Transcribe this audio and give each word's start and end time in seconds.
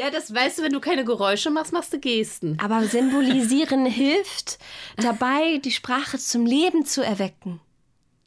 Ja, 0.00 0.08
das 0.08 0.32
weißt 0.34 0.58
du, 0.58 0.62
wenn 0.62 0.72
du 0.72 0.80
keine 0.80 1.04
Geräusche 1.04 1.50
machst, 1.50 1.74
machst 1.74 1.92
du 1.92 1.98
Gesten. 1.98 2.56
Aber 2.58 2.84
symbolisieren 2.84 3.84
hilft 3.90 4.58
dabei, 4.96 5.58
die 5.62 5.72
Sprache 5.72 6.16
zum 6.16 6.46
Leben 6.46 6.86
zu 6.86 7.04
erwecken. 7.04 7.60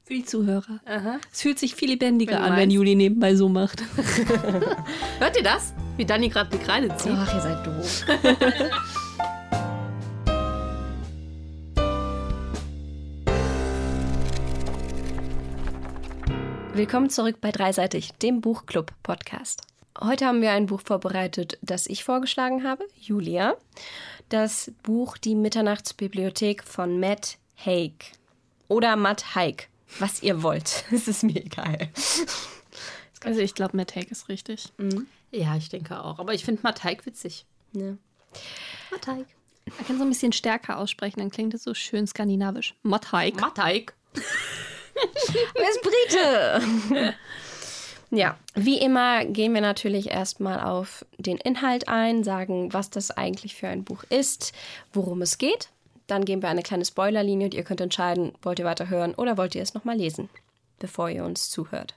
Für 0.03 0.13
die 0.13 0.23
Zuhörer. 0.23 0.81
Aha. 0.85 1.19
Es 1.31 1.41
fühlt 1.41 1.57
sich 1.57 1.73
viel 1.73 1.89
lebendiger 1.89 2.35
Wenn 2.35 2.43
an, 2.43 2.57
wenn. 2.57 2.69
Juli 2.69 2.93
nebenbei 2.93 3.33
so 3.33 3.49
macht. 3.49 3.81
Hört 5.17 5.35
ihr 5.35 5.41
das? 5.41 5.73
Wie 5.97 6.05
Dani 6.05 6.29
gerade 6.29 6.55
die 6.55 6.63
Kreide 6.63 6.95
zieht? 6.95 7.13
Ach, 7.15 7.33
ihr 7.33 7.41
seid 7.41 7.65
doof. 7.65 8.05
Willkommen 16.75 17.09
zurück 17.09 17.37
bei 17.41 17.51
Dreiseitig, 17.51 18.11
dem 18.21 18.41
Buchclub-Podcast. 18.41 19.72
Heute 20.01 20.25
haben 20.25 20.41
wir 20.41 20.51
ein 20.51 20.65
Buch 20.65 20.81
vorbereitet, 20.83 21.57
das 21.61 21.85
ich 21.87 22.03
vorgeschlagen 22.03 22.63
habe, 22.63 22.85
Julia. 22.99 23.55
Das 24.29 24.71
Buch 24.81 25.17
Die 25.17 25.35
Mitternachtsbibliothek 25.35 26.63
von 26.63 26.99
Matt 26.99 27.37
Haig. 27.63 28.11
Oder 28.67 28.95
Matt 28.95 29.35
Haig, 29.35 29.69
was 29.99 30.23
ihr 30.23 30.41
wollt. 30.41 30.85
Es 30.91 31.07
ist 31.07 31.23
mir 31.23 31.43
egal. 31.43 31.89
Also 33.25 33.39
ich 33.39 33.55
glaube, 33.55 33.77
Matt 33.77 33.95
Haig 33.95 34.11
ist 34.11 34.27
richtig. 34.27 34.73
Ja, 35.31 35.55
ich 35.55 35.69
denke 35.69 35.97
auch. 36.03 36.19
Aber 36.19 36.33
ich 36.33 36.43
finde 36.43 36.61
Mateig 36.61 37.05
witzig. 37.05 37.45
Ja. 37.71 37.95
Mateig. 38.91 39.27
Man 39.77 39.87
kann 39.87 39.97
so 39.97 40.03
ein 40.03 40.09
bisschen 40.09 40.33
stärker 40.33 40.77
aussprechen, 40.77 41.19
dann 41.21 41.31
klingt 41.31 41.53
es 41.53 41.63
so 41.63 41.73
schön 41.73 42.05
skandinavisch. 42.05 42.75
Matt 42.83 43.13
Haig. 43.13 43.39
Mateig. 43.39 43.93
Wer 44.13 45.69
ist 45.69 45.81
Brite? 45.81 47.15
Ja, 48.13 48.37
wie 48.53 48.79
immer 48.79 49.25
gehen 49.25 49.53
wir 49.55 49.61
natürlich 49.61 50.11
erstmal 50.11 50.59
auf 50.59 51.03
den 51.17 51.37
Inhalt 51.37 51.87
ein, 51.87 52.23
sagen, 52.23 52.71
was 52.71 52.91
das 52.91 53.09
eigentlich 53.09 53.55
für 53.55 53.67
ein 53.67 53.83
Buch 53.83 54.03
ist, 54.03 54.53
worum 54.93 55.23
es 55.23 55.39
geht. 55.39 55.69
Dann 56.05 56.23
geben 56.23 56.43
wir 56.43 56.49
eine 56.49 56.61
kleine 56.61 56.85
Spoilerlinie 56.85 57.47
und 57.47 57.53
ihr 57.55 57.63
könnt 57.63 57.81
entscheiden, 57.81 58.33
wollt 58.43 58.59
ihr 58.59 58.65
weiterhören 58.65 59.15
oder 59.15 59.37
wollt 59.37 59.55
ihr 59.55 59.63
es 59.63 59.73
nochmal 59.73 59.97
lesen, 59.97 60.29
bevor 60.77 61.09
ihr 61.09 61.25
uns 61.25 61.49
zuhört. 61.49 61.95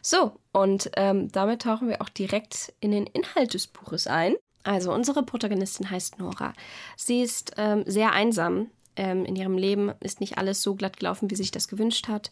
So, 0.00 0.32
und 0.52 0.90
ähm, 0.96 1.30
damit 1.30 1.62
tauchen 1.62 1.88
wir 1.88 2.00
auch 2.00 2.08
direkt 2.08 2.72
in 2.80 2.92
den 2.92 3.06
Inhalt 3.06 3.52
des 3.52 3.66
Buches 3.66 4.06
ein. 4.06 4.36
Also 4.62 4.92
unsere 4.92 5.22
Protagonistin 5.22 5.90
heißt 5.90 6.18
Nora. 6.18 6.54
Sie 6.96 7.20
ist 7.20 7.52
ähm, 7.58 7.84
sehr 7.86 8.12
einsam. 8.12 8.70
Ähm, 8.96 9.24
in 9.24 9.34
ihrem 9.34 9.58
Leben 9.58 9.92
ist 10.00 10.20
nicht 10.20 10.38
alles 10.38 10.62
so 10.62 10.74
glatt 10.74 10.98
gelaufen, 10.98 11.30
wie 11.30 11.34
sie 11.34 11.42
sich 11.42 11.50
das 11.50 11.68
gewünscht 11.68 12.06
hat. 12.06 12.30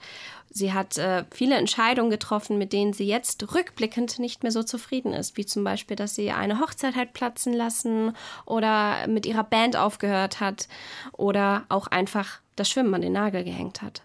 Sie 0.50 0.72
hat 0.72 0.96
äh, 0.96 1.24
viele 1.32 1.56
Entscheidungen 1.56 2.10
getroffen, 2.10 2.58
mit 2.58 2.72
denen 2.72 2.92
sie 2.92 3.06
jetzt 3.06 3.54
rückblickend 3.54 4.19
nicht 4.19 4.42
mehr 4.42 4.52
so 4.52 4.62
zufrieden 4.62 5.12
ist. 5.12 5.36
Wie 5.36 5.46
zum 5.46 5.64
Beispiel, 5.64 5.96
dass 5.96 6.14
sie 6.14 6.30
eine 6.30 6.60
Hochzeit 6.60 6.94
hat 6.94 7.14
platzen 7.14 7.52
lassen 7.52 8.14
oder 8.46 9.08
mit 9.08 9.27
ihrer 9.27 9.44
Band 9.44 9.77
aufgehört 9.77 10.41
hat 10.41 10.69
oder 11.12 11.64
auch 11.69 11.88
einfach 11.88 12.41
das 12.54 12.70
Schwimmen 12.70 12.94
an 12.94 13.02
den 13.02 13.12
Nagel 13.12 13.44
gehängt 13.44 13.82
hat. 13.82 14.02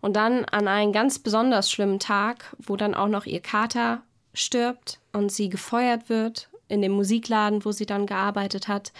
Und 0.00 0.14
dann 0.16 0.44
an 0.46 0.68
einen 0.68 0.92
ganz 0.92 1.18
besonders 1.18 1.70
schlimmen 1.70 1.98
Tag, 1.98 2.54
wo 2.58 2.76
dann 2.76 2.94
auch 2.94 3.08
noch 3.08 3.26
ihr 3.26 3.40
Kater 3.40 4.02
stirbt 4.34 5.00
und 5.12 5.32
sie 5.32 5.48
gefeuert 5.48 6.08
wird 6.08 6.48
in 6.68 6.82
dem 6.82 6.92
Musikladen, 6.92 7.64
wo 7.64 7.72
sie 7.72 7.86
dann 7.86 8.06
gearbeitet 8.06 8.68
hat, 8.68 8.92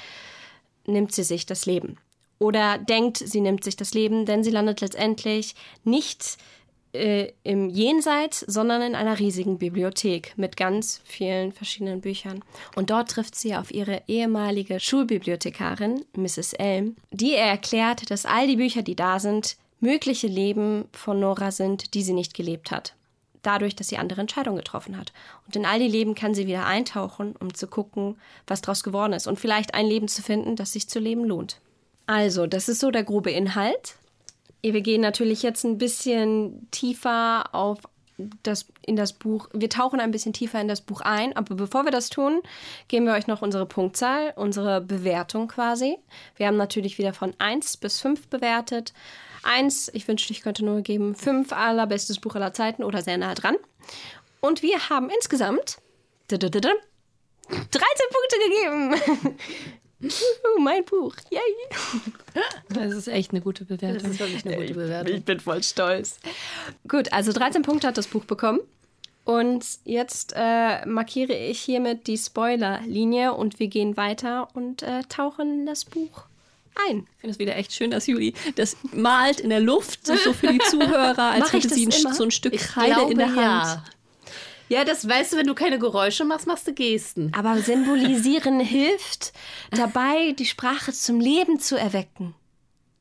nimmt 0.87 1.13
sie 1.13 1.25
sich 1.25 1.47
das 1.47 1.67
Leben. 1.67 1.99
Oder 2.45 2.77
denkt, 2.77 3.17
sie 3.17 3.41
nimmt 3.41 3.65
sich 3.65 3.75
das 3.75 3.95
Leben, 3.95 4.27
denn 4.27 4.45
sie 4.45 4.51
landet 4.51 4.83
letztendlich 4.83 5.55
nicht 5.83 6.37
äh, 6.93 7.33
im 7.43 7.71
Jenseits, 7.71 8.41
sondern 8.41 8.83
in 8.83 8.95
einer 8.95 9.19
riesigen 9.19 9.57
Bibliothek 9.57 10.35
mit 10.37 10.59
ganz 10.59 11.01
vielen 11.05 11.53
verschiedenen 11.53 12.03
Büchern. 12.03 12.45
Und 12.77 12.91
dort 12.91 13.11
trifft 13.11 13.35
sie 13.35 13.57
auf 13.57 13.73
ihre 13.73 14.03
ehemalige 14.09 14.79
Schulbibliothekarin, 14.79 16.05
Mrs. 16.19 16.53
Elm, 16.53 16.97
die 17.13 17.33
erklärt, 17.33 18.11
dass 18.11 18.27
all 18.27 18.47
die 18.47 18.57
Bücher, 18.57 18.83
die 18.83 18.95
da 18.95 19.21
sind, 19.21 19.57
mögliche 19.81 20.27
Leben 20.27 20.85
von 20.93 21.19
Nora 21.19 21.51
sind, 21.51 21.95
die 21.95 22.03
sie 22.03 22.13
nicht 22.13 22.35
gelebt 22.35 22.71
hat. 22.71 22.95
Dadurch, 23.41 23.75
dass 23.75 23.89
sie 23.89 23.97
andere 23.97 24.21
Entscheidungen 24.21 24.59
getroffen 24.59 24.99
hat. 24.99 25.15
Und 25.47 25.57
in 25.57 25.65
all 25.65 25.79
die 25.79 25.89
Leben 25.89 26.15
kann 26.15 26.35
sie 26.35 26.47
wieder 26.47 26.67
eintauchen, 26.67 27.37
um 27.41 27.55
zu 27.55 27.69
gucken, 27.69 28.19
was 28.47 28.61
daraus 28.61 28.83
geworden 28.83 29.15
ist. 29.15 29.27
Und 29.27 29.41
vielleicht 29.41 29.73
ein 29.73 29.87
Leben 29.87 30.09
zu 30.09 30.21
finden, 30.21 30.57
das 30.57 30.73
sich 30.73 30.91
zu 30.91 30.99
leben 30.99 31.25
lohnt. 31.25 31.59
Also, 32.07 32.47
das 32.47 32.69
ist 32.69 32.81
so 32.81 32.91
der 32.91 33.05
grobe 33.05 33.31
Inhalt. 33.31 33.97
Wir 34.63 34.81
gehen 34.81 35.01
natürlich 35.01 35.43
jetzt 35.43 35.65
ein 35.65 35.79
bisschen 35.79 36.69
tiefer 36.71 37.55
auf 37.55 37.79
das, 38.43 38.67
in 38.87 38.97
das 38.97 39.13
Buch. 39.13 39.49
Wir 39.53 39.69
tauchen 39.69 40.01
ein 40.01 40.11
bisschen 40.11 40.33
tiefer 40.33 40.61
in 40.61 40.69
das 40.69 40.81
Buch 40.81 41.01
ein. 41.01 41.37
Aber 41.37 41.55
bevor 41.55 41.85
wir 41.85 41.91
das 41.91 42.11
tun, 42.11 42.43
geben 42.89 43.07
wir 43.07 43.15
euch 43.15 43.27
noch 43.27 43.43
unsere 43.43 43.67
Punktzahl, 43.67 44.33
unsere 44.37 44.81
Bewertung 44.81 45.49
quasi. 45.49 45.99
Wir 46.37 46.47
haben 46.47 46.57
natürlich 46.57 46.99
wieder 46.99 47.13
von 47.13 47.35
1 47.39 47.79
bis 47.79 48.01
5 48.01 48.29
bewertet. 48.29 48.93
1, 49.43 49.91
ich 49.93 50.09
wünschte, 50.09 50.33
ich 50.33 50.43
könnte 50.43 50.65
nur 50.65 50.81
geben 50.81 51.15
5 51.15 51.53
allerbestes 51.53 52.19
Buch 52.19 52.35
aller 52.35 52.55
Zeiten 52.55 52.83
oder 52.85 53.03
sehr 53.03 53.19
nah 53.19 53.35
dran. 53.35 53.57
Und 54.41 54.63
wir 54.63 54.89
haben 54.89 55.11
insgesamt 55.11 55.79
13 56.29 56.51
Punkte 56.51 58.37
gegeben. 58.49 58.95
Juhu, 60.09 60.61
mein 60.63 60.85
Buch. 60.85 61.15
Yay. 61.31 61.41
Das 62.69 62.93
ist 62.93 63.09
echt 63.09 63.31
eine 63.31 63.41
gute 63.41 63.65
Bewertung. 63.65 64.03
Das 64.03 64.11
ist 64.11 64.21
wirklich 64.21 64.45
eine 64.45 64.57
gute 64.57 64.75
Bewertung. 64.75 65.23
bin 65.23 65.41
voll 65.41 65.63
stolz. 65.63 66.19
Gut, 66.89 67.13
also 67.13 67.33
13 67.33 67.63
Punkte 67.63 67.87
hat 67.87 67.97
das 67.99 68.07
Buch 68.07 68.25
bekommen. 68.25 68.61
Und 69.25 69.65
jetzt 69.85 70.35
äh, 70.37 70.85
markiere 70.87 71.35
ich 71.35 71.61
hiermit 71.61 72.07
die 72.07 72.19
Spoilerlinie 72.19 73.33
und 73.33 73.59
wir 73.59 73.69
gehen 73.69 73.97
weiter 73.97 74.49
und 74.55 74.83
äh, 74.83 75.03
tauchen 75.09 75.61
in 75.61 75.67
das 75.67 75.87
Buch 75.87 76.25
ein. 76.89 77.07
Ich 77.15 77.21
finde 77.21 77.33
es 77.33 77.39
wieder 77.39 77.57
echt 77.57 77.73
schön, 77.73 77.91
dass 77.91 78.07
Juli 78.07 78.35
das 78.57 78.77
malt 78.93 79.41
in 79.41 79.51
der 79.51 79.61
Luft, 79.61 80.07
so 80.07 80.33
für 80.33 80.49
die 80.49 80.59
Zuhörer, 80.59 81.31
als 81.31 81.47
ich 81.49 81.53
hätte 81.65 81.75
sie 81.75 81.87
ein, 81.87 82.13
so 82.15 82.25
ein 82.25 82.31
Stück 82.31 82.53
Ich 82.53 82.63
Kreide 82.63 82.95
glaube, 82.95 83.13
in 83.13 83.19
der 83.19 83.29
Hand. 83.29 83.37
ja. 83.37 83.85
Ja, 84.69 84.85
das 84.85 85.09
weißt 85.09 85.33
du, 85.33 85.37
wenn 85.37 85.47
du 85.47 85.55
keine 85.55 85.79
Geräusche 85.79 86.25
machst, 86.25 86.47
machst 86.47 86.67
du 86.67 86.73
Gesten. 86.73 87.33
Aber 87.37 87.59
symbolisieren 87.59 88.61
hilft 88.65 89.33
dabei, 89.71 90.33
die 90.33 90.47
Sprache 90.47 90.93
zum 90.93 91.21
Leben 91.21 91.61
zu 91.61 91.77
erwecken. 91.77 92.35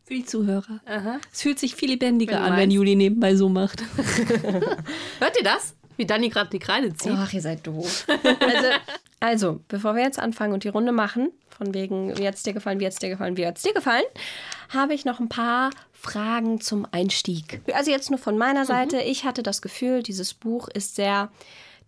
Für 0.05 0.15
die 0.15 0.25
Zuhörer. 0.25 0.81
Aha. 0.85 1.19
Es 1.31 1.41
fühlt 1.41 1.59
sich 1.59 1.75
viel 1.75 1.91
lebendiger 1.91 2.35
Wenn 2.35 2.51
an, 2.51 2.57
wenn. 2.57 2.71
Juli 2.71 2.95
nebenbei 2.95 3.35
so 3.35 3.47
macht. 3.47 3.81
Hört 5.19 5.37
ihr 5.37 5.43
das? 5.43 5.75
Wie 5.95 6.05
Dani 6.05 6.29
gerade 6.29 6.49
die 6.49 6.59
Kreide 6.59 6.93
zieht? 6.93 7.13
Ach, 7.15 7.31
ihr 7.31 7.41
seid 7.41 7.65
doof. 7.65 8.05
Also, 8.39 8.67
also, 9.19 9.61
bevor 9.67 9.95
wir 9.95 10.03
jetzt 10.03 10.19
anfangen 10.19 10.53
und 10.53 10.63
die 10.63 10.69
Runde 10.69 10.91
machen, 10.91 11.31
von 11.49 11.73
wegen, 11.73 12.17
wie 12.17 12.27
hat's 12.27 12.43
dir 12.43 12.53
gefallen, 12.53 12.79
wie 12.79 12.85
hat's 12.85 12.97
dir 12.97 13.09
gefallen, 13.09 13.37
wie 13.37 13.45
hat's 13.45 13.61
dir 13.61 13.73
gefallen, 13.73 14.03
habe 14.69 14.93
ich 14.93 15.05
noch 15.05 15.19
ein 15.19 15.29
paar 15.29 15.69
Fragen 16.03 16.59
zum 16.59 16.85
Einstieg. 16.91 17.61
Also 17.73 17.89
jetzt 17.89 18.09
nur 18.09 18.19
von 18.19 18.37
meiner 18.37 18.65
Seite. 18.65 18.99
Ich 18.99 19.23
hatte 19.23 19.41
das 19.41 19.61
Gefühl, 19.61 20.03
dieses 20.03 20.33
Buch 20.33 20.67
ist 20.67 20.95
sehr 20.95 21.31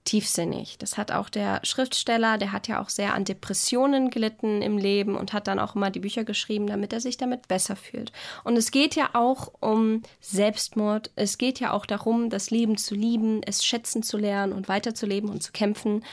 tiefsinnig. 0.05 0.77
Das 0.77 0.97
hat 0.97 1.11
auch 1.11 1.29
der 1.29 1.59
Schriftsteller, 1.63 2.37
der 2.37 2.51
hat 2.51 2.67
ja 2.67 2.81
auch 2.81 2.89
sehr 2.89 3.13
an 3.13 3.25
Depressionen 3.25 4.11
gelitten 4.11 4.61
im 4.61 4.77
Leben 4.77 5.15
und 5.17 5.33
hat 5.33 5.47
dann 5.47 5.59
auch 5.59 5.75
immer 5.75 5.89
die 5.89 5.99
Bücher 5.99 6.23
geschrieben, 6.23 6.67
damit 6.67 6.93
er 6.93 7.01
sich 7.01 7.17
damit 7.17 7.47
besser 7.47 7.75
fühlt. 7.75 8.13
Und 8.43 8.55
es 8.55 8.71
geht 8.71 8.95
ja 8.95 9.09
auch 9.13 9.51
um 9.59 10.03
Selbstmord. 10.21 11.11
Es 11.15 11.37
geht 11.37 11.59
ja 11.59 11.73
auch 11.73 11.85
darum, 11.85 12.29
das 12.29 12.51
Leben 12.51 12.77
zu 12.77 12.95
lieben, 12.95 13.41
es 13.43 13.65
schätzen 13.65 14.01
zu 14.01 14.17
lernen 14.17 14.53
und 14.53 14.69
weiterzuleben 14.69 15.29
und 15.29 15.43
zu 15.43 15.51
kämpfen. 15.51 16.05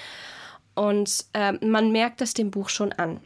Und 0.74 1.26
äh, 1.34 1.52
man 1.64 1.92
merkt 1.92 2.20
das 2.20 2.34
dem 2.34 2.50
Buch 2.50 2.70
schon 2.70 2.92
an. 2.92 3.20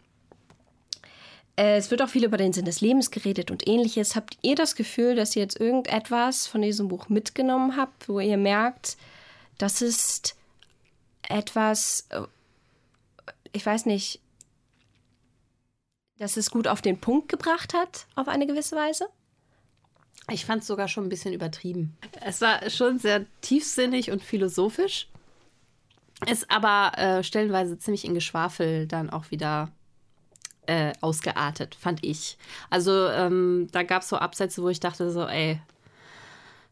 Äh, 1.56 1.77
Es 1.77 1.91
wird 1.91 2.03
auch 2.03 2.09
viel 2.09 2.25
über 2.25 2.37
den 2.37 2.53
Sinn 2.53 2.65
des 2.65 2.81
Lebens 2.81 3.11
geredet 3.11 3.50
und 3.50 3.67
ähnliches. 3.67 4.15
Habt 4.15 4.39
ihr 4.43 4.55
das 4.55 4.75
Gefühl, 4.77 5.17
dass 5.17 5.34
ihr 5.34 5.43
jetzt 5.43 5.59
irgendetwas 5.59 6.47
von 6.47 6.62
diesem 6.62 6.89
Buch 6.89 7.09
mitgenommen 7.09 7.77
habt, 7.77 8.09
wo 8.09 8.21
ihr 8.21 8.37
merkt, 8.37 8.97
das 9.59 9.83
ist 9.83 10.37
etwas, 11.28 12.06
äh, 12.11 12.22
ich 13.53 13.65
weiß 13.65 13.87
nicht, 13.87 14.21
dass 16.19 16.37
es 16.37 16.50
gut 16.50 16.67
auf 16.69 16.81
den 16.81 16.99
Punkt 16.99 17.29
gebracht 17.29 17.75
hat, 17.75 18.06
auf 18.14 18.29
eine 18.29 18.47
gewisse 18.47 18.76
Weise? 18.76 19.09
Ich 20.31 20.44
fand 20.44 20.62
es 20.62 20.67
sogar 20.67 20.88
schon 20.88 21.05
ein 21.05 21.09
bisschen 21.09 21.32
übertrieben. 21.32 21.97
Es 22.20 22.41
war 22.41 22.69
schon 22.70 22.99
sehr 22.99 23.26
tiefsinnig 23.43 24.11
und 24.11 24.23
philosophisch. 24.23 25.09
Ist 26.26 26.50
aber 26.50 26.99
äh, 26.99 27.23
stellenweise 27.23 27.79
ziemlich 27.79 28.05
in 28.05 28.14
Geschwafel 28.14 28.87
dann 28.87 29.11
auch 29.11 29.31
wieder 29.31 29.70
äh, 30.66 30.92
ausgeartet, 31.00 31.74
fand 31.74 32.04
ich. 32.04 32.38
Also 32.70 33.08
ähm, 33.08 33.68
da 33.72 33.82
gab 33.82 34.02
es 34.02 34.08
so 34.08 34.16
Absätze, 34.16 34.62
wo 34.62 34.68
ich 34.68 34.80
dachte 34.80 35.10
so, 35.10 35.26
ey, 35.26 35.60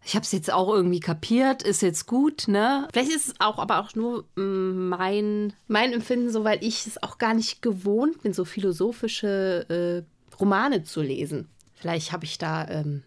ich 0.07 0.15
habe 0.15 0.25
es 0.25 0.33
jetzt 0.33 0.53
auch 0.53 0.69
irgendwie 0.69 1.01
kapiert, 1.01 1.63
ist 1.63 1.81
jetzt 1.81 2.07
gut, 2.07 2.47
ne? 2.47 2.87
Vielleicht 2.93 3.11
ist 3.11 3.29
es 3.29 3.35
auch, 3.39 3.59
aber 3.59 3.81
auch 3.81 3.95
nur 3.95 4.25
mm, 4.37 4.89
mein, 4.89 5.55
mein 5.67 5.93
Empfinden, 5.95 6.31
so 6.31 6.45
weil 6.45 6.63
ich 6.63 6.87
es 6.87 7.03
auch 7.03 7.17
gar 7.17 7.33
nicht 7.33 7.63
gewohnt 7.63 8.23
bin, 8.23 8.35
so 8.35 8.45
philosophische 8.45 10.05
äh, 10.05 10.37
Romane 10.37 10.85
zu 10.85 11.01
lesen. 11.01 11.49
Vielleicht 11.75 12.13
habe 12.13 12.27
ich 12.27 12.37
da 12.37 12.69
ähm, 12.69 13.03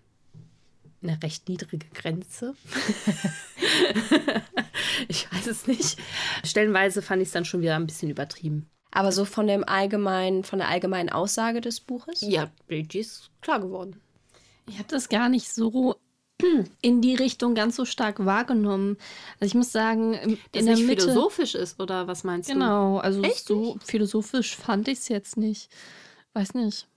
eine 1.04 1.22
recht 1.22 1.48
niedrige 1.50 1.88
Grenze. 1.94 2.56
ich 5.08 5.32
weiß 5.32 5.48
es 5.48 5.68
nicht. 5.68 6.00
Stellenweise 6.44 7.02
fand 7.02 7.22
ich 7.22 7.28
es 7.28 7.34
dann 7.34 7.46
schon 7.46 7.62
wieder 7.62 7.76
ein 7.76 7.86
bisschen 7.86 8.10
übertrieben. 8.10 8.70
Aber 8.92 9.12
so 9.12 9.26
von 9.26 9.48
dem 9.48 9.64
allgemeinen, 9.68 10.44
von 10.44 10.60
der 10.60 10.70
allgemeinen 10.70 11.10
Aussage 11.10 11.62
des 11.62 11.80
Buches? 11.80 12.22
Ja, 12.22 12.50
die 12.70 13.00
ist 13.00 13.30
klar 13.42 13.60
geworden. 13.60 14.02
Ich 14.68 14.78
habe 14.78 14.88
das 14.90 15.10
gar 15.10 15.30
nicht 15.30 15.50
so 15.50 15.96
in 16.82 17.02
die 17.02 17.16
Richtung 17.16 17.56
ganz 17.56 17.76
so 17.76 17.86
stark 17.86 18.26
wahrgenommen. 18.26 18.98
Also 19.40 19.52
ich 19.52 19.56
muss 19.56 19.72
sagen, 19.72 20.14
in 20.14 20.38
Dass 20.52 20.66
der 20.66 20.76
nicht 20.76 20.88
Mitte, 20.88 21.04
philosophisch 21.04 21.56
ist, 21.56 21.80
oder 21.80 22.08
was 22.08 22.24
meinst 22.24 22.50
du? 22.50 22.54
Genau, 22.54 22.98
also 22.98 23.22
Echt 23.24 23.48
so 23.48 23.78
philosophisch 23.84 24.56
fand 24.56 24.88
ich 24.88 25.00
es 25.00 25.10
jetzt 25.10 25.38
nicht. 25.38 25.70
Weiß 26.34 26.54
nicht. 26.54 26.88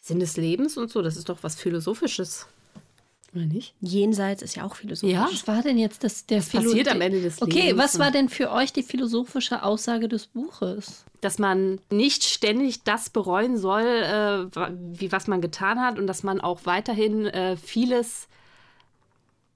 Sinn 0.00 0.20
des 0.20 0.36
Lebens 0.36 0.76
und 0.76 0.90
so, 0.90 1.00
das 1.00 1.16
ist 1.16 1.30
doch 1.30 1.42
was 1.42 1.54
Philosophisches. 1.54 2.46
Oder 3.34 3.46
nicht? 3.46 3.74
Jenseits 3.80 4.42
ist 4.42 4.54
ja 4.54 4.64
auch 4.64 4.76
philosophisch. 4.76 5.12
Ja. 5.12 5.28
Was 5.30 5.48
war 5.48 5.62
denn 5.62 5.76
jetzt 5.76 6.04
das 6.04 6.24
der 6.26 6.40
Philo- 6.40 6.64
passiert 6.70 6.88
am 6.88 7.00
Ende 7.00 7.20
des 7.20 7.42
Okay, 7.42 7.62
Lebens 7.68 7.82
was 7.82 7.94
und- 7.94 8.00
war 8.00 8.10
denn 8.12 8.28
für 8.28 8.52
euch 8.52 8.72
die 8.72 8.82
philosophische 8.84 9.62
Aussage 9.64 10.08
des 10.08 10.26
Buches? 10.28 11.04
Dass 11.20 11.38
man 11.40 11.80
nicht 11.90 12.22
ständig 12.24 12.84
das 12.84 13.10
bereuen 13.10 13.56
soll, 13.56 13.82
äh, 13.82 14.46
wie 14.98 15.10
was 15.10 15.26
man 15.26 15.40
getan 15.40 15.80
hat 15.80 15.98
und 15.98 16.06
dass 16.06 16.22
man 16.22 16.40
auch 16.40 16.60
weiterhin 16.64 17.26
äh, 17.26 17.56
vieles 17.56 18.28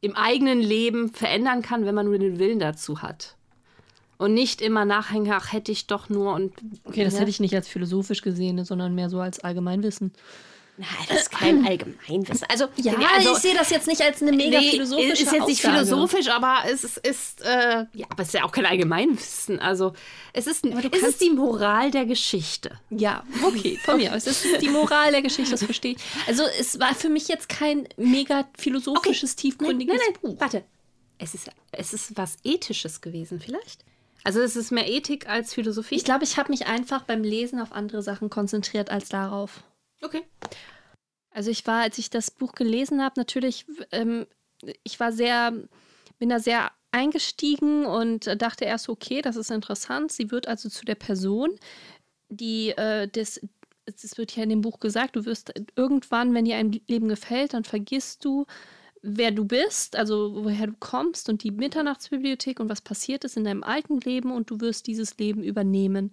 im 0.01 0.15
eigenen 0.17 0.61
Leben 0.61 1.13
verändern 1.13 1.63
kann, 1.63 1.85
wenn 1.85 1.95
man 1.95 2.07
nur 2.07 2.19
den 2.19 2.39
Willen 2.39 2.59
dazu 2.59 3.03
hat. 3.03 3.37
Und 4.17 4.35
nicht 4.35 4.61
immer 4.61 4.85
nachhängen, 4.85 5.31
ach, 5.33 5.53
hätte 5.53 5.71
ich 5.71 5.87
doch 5.87 6.09
nur 6.09 6.35
und 6.35 6.53
Okay, 6.85 7.05
das 7.05 7.15
ne? 7.15 7.21
hätte 7.21 7.31
ich 7.31 7.39
nicht 7.39 7.55
als 7.55 7.69
philosophisch 7.69 8.23
gesehen, 8.23 8.65
sondern 8.65 8.95
mehr 8.97 9.09
so 9.11 9.21
als 9.21 9.39
Allgemeinwissen. 9.41 10.13
Nein, 10.81 10.89
das 11.09 11.23
ist 11.23 11.31
kein 11.33 11.67
Allgemeinwissen. 11.67 12.47
Also, 12.49 12.69
Ja, 12.77 12.95
also- 13.17 13.33
ich 13.33 13.39
sehe 13.39 13.55
das 13.55 13.69
jetzt 13.71 13.89
nicht 13.89 14.01
als 14.01 14.23
eine 14.23 14.31
mega 14.33 14.61
Nee, 14.61 14.71
philosophische 14.71 15.13
ist 15.25 15.33
jetzt 15.33 15.47
nicht 15.47 15.65
Aussage. 15.67 15.85
philosophisch, 15.87 16.29
aber 16.29 16.59
es 16.71 16.85
ist, 16.85 16.99
ist 16.99 17.43
äh, 17.43 17.85
ja, 17.93 18.07
aber 18.09 18.23
es 18.23 18.29
ist 18.29 18.35
ja 18.35 18.45
auch 18.45 18.53
kein 18.53 18.65
Allgemeinwissen. 18.65 19.59
Also 19.59 19.93
es 20.33 20.47
ist, 20.47 20.65
es 20.65 21.03
ist 21.03 21.21
die 21.21 21.31
Moral 21.31 21.91
der 21.91 22.07
Geschichte. 22.07 22.79
Ja, 22.91 23.25
okay, 23.43 23.77
von 23.85 23.97
mir 23.97 24.15
aus. 24.15 24.25
Das 24.25 24.45
ist 24.45 24.63
die 24.63 24.69
Moral 24.71 25.11
der 25.11 25.23
Geschichte, 25.23 25.51
das 25.51 25.65
verstehe 25.65 25.93
ich. 25.97 25.99
Also 26.29 26.45
es 26.59 26.79
war 26.79 26.95
für 26.95 27.09
mich 27.09 27.27
jetzt 27.27 27.49
kein 27.49 27.89
mega 27.97 28.47
philosophisches, 28.57 29.35
tiefgründiges 29.35 29.97
nein, 29.97 30.15
Buch. 30.23 30.29
nein, 30.31 30.41
warte. 30.41 30.65
Es 31.19 31.35
ist, 31.35 31.51
es 31.73 31.93
ist 31.93 32.17
was 32.17 32.37
Ethisches 32.45 33.01
gewesen, 33.01 33.41
vielleicht? 33.41 33.85
Also 34.23 34.41
es 34.41 34.55
ist 34.55 34.71
mehr 34.71 34.89
Ethik 34.89 35.29
als 35.29 35.55
Philosophie? 35.55 35.97
Ich 35.97 36.05
glaube, 36.05 36.23
ich 36.23 36.37
habe 36.37 36.51
mich 36.51 36.67
einfach 36.67 37.03
beim 37.03 37.25
Lesen 37.25 37.61
auf 37.61 37.73
andere 37.73 38.03
Sachen 38.03 38.31
konzentriert 38.31 38.91
als 38.91 39.09
darauf. 39.09 39.65
Okay. 40.03 40.23
Also 41.31 41.51
ich 41.51 41.67
war, 41.67 41.83
als 41.83 41.99
ich 41.99 42.11
das 42.11 42.31
Buch 42.31 42.53
gelesen 42.53 43.03
habe, 43.03 43.15
natürlich, 43.17 43.67
ähm, 43.93 44.27
ich 44.83 44.99
war 44.99 45.13
sehr, 45.13 45.53
bin 46.19 46.29
da 46.29 46.41
sehr 46.41 46.73
eingestiegen 46.91 47.87
und 47.87 48.27
dachte 48.41 48.65
erst, 48.65 48.89
okay, 48.89 49.23
das 49.23 49.37
ist 49.37 49.51
interessant. 49.51 50.11
Sie 50.11 50.31
wird 50.31 50.49
also 50.49 50.69
zu 50.69 50.85
der 50.85 50.95
Person, 50.95 51.51
die 52.29 52.71
äh, 52.71 53.09
das, 53.09 53.41
es 53.85 54.19
wird 54.19 54.35
ja 54.37 54.43
in 54.43 54.49
dem 54.49 54.63
Buch 54.63 54.81
gesagt, 54.81 55.17
du 55.17 55.25
wirst 55.25 55.53
irgendwann, 55.77 56.35
wenn 56.35 56.45
dir 56.45 56.57
ein 56.57 56.81
Leben 56.89 57.09
gefällt, 57.09 57.55
dann 57.55 57.65
vergisst 57.65 58.25
du, 58.25 58.47
wer 59.03 59.31
du 59.31 59.45
bist, 59.45 59.97
also 59.97 60.45
woher 60.45 60.67
du 60.67 60.75
kommst 60.79 61.29
und 61.29 61.43
die 61.43 61.51
Mitternachtsbibliothek 61.51 62.61
und 62.61 62.69
was 62.69 62.81
passiert 62.81 63.25
ist 63.25 63.37
in 63.37 63.45
deinem 63.45 63.63
alten 63.63 64.01
Leben 64.01 64.33
und 64.33 64.51
du 64.51 64.61
wirst 64.61 64.87
dieses 64.87 65.17
Leben 65.19 65.43
übernehmen 65.43 66.13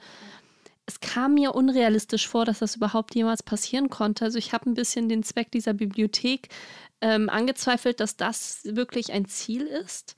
es 0.86 1.00
kam 1.00 1.34
mir 1.34 1.56
unrealistisch 1.56 2.28
vor, 2.28 2.46
dass 2.46 2.60
das 2.60 2.76
überhaupt 2.76 3.16
jemals 3.16 3.42
passieren 3.42 3.90
konnte. 3.90 4.26
Also 4.26 4.38
ich 4.38 4.54
habe 4.54 4.70
ein 4.70 4.76
bisschen 4.76 5.10
den 5.10 5.24
Zweck 5.24 5.52
dieser 5.52 5.74
Bibliothek 5.74 6.50
ähm, 7.02 7.30
angezweifelt, 7.30 8.00
dass 8.00 8.18
das 8.18 8.62
wirklich 8.64 9.12
ein 9.12 9.26
Ziel 9.26 9.64
ist, 9.64 10.16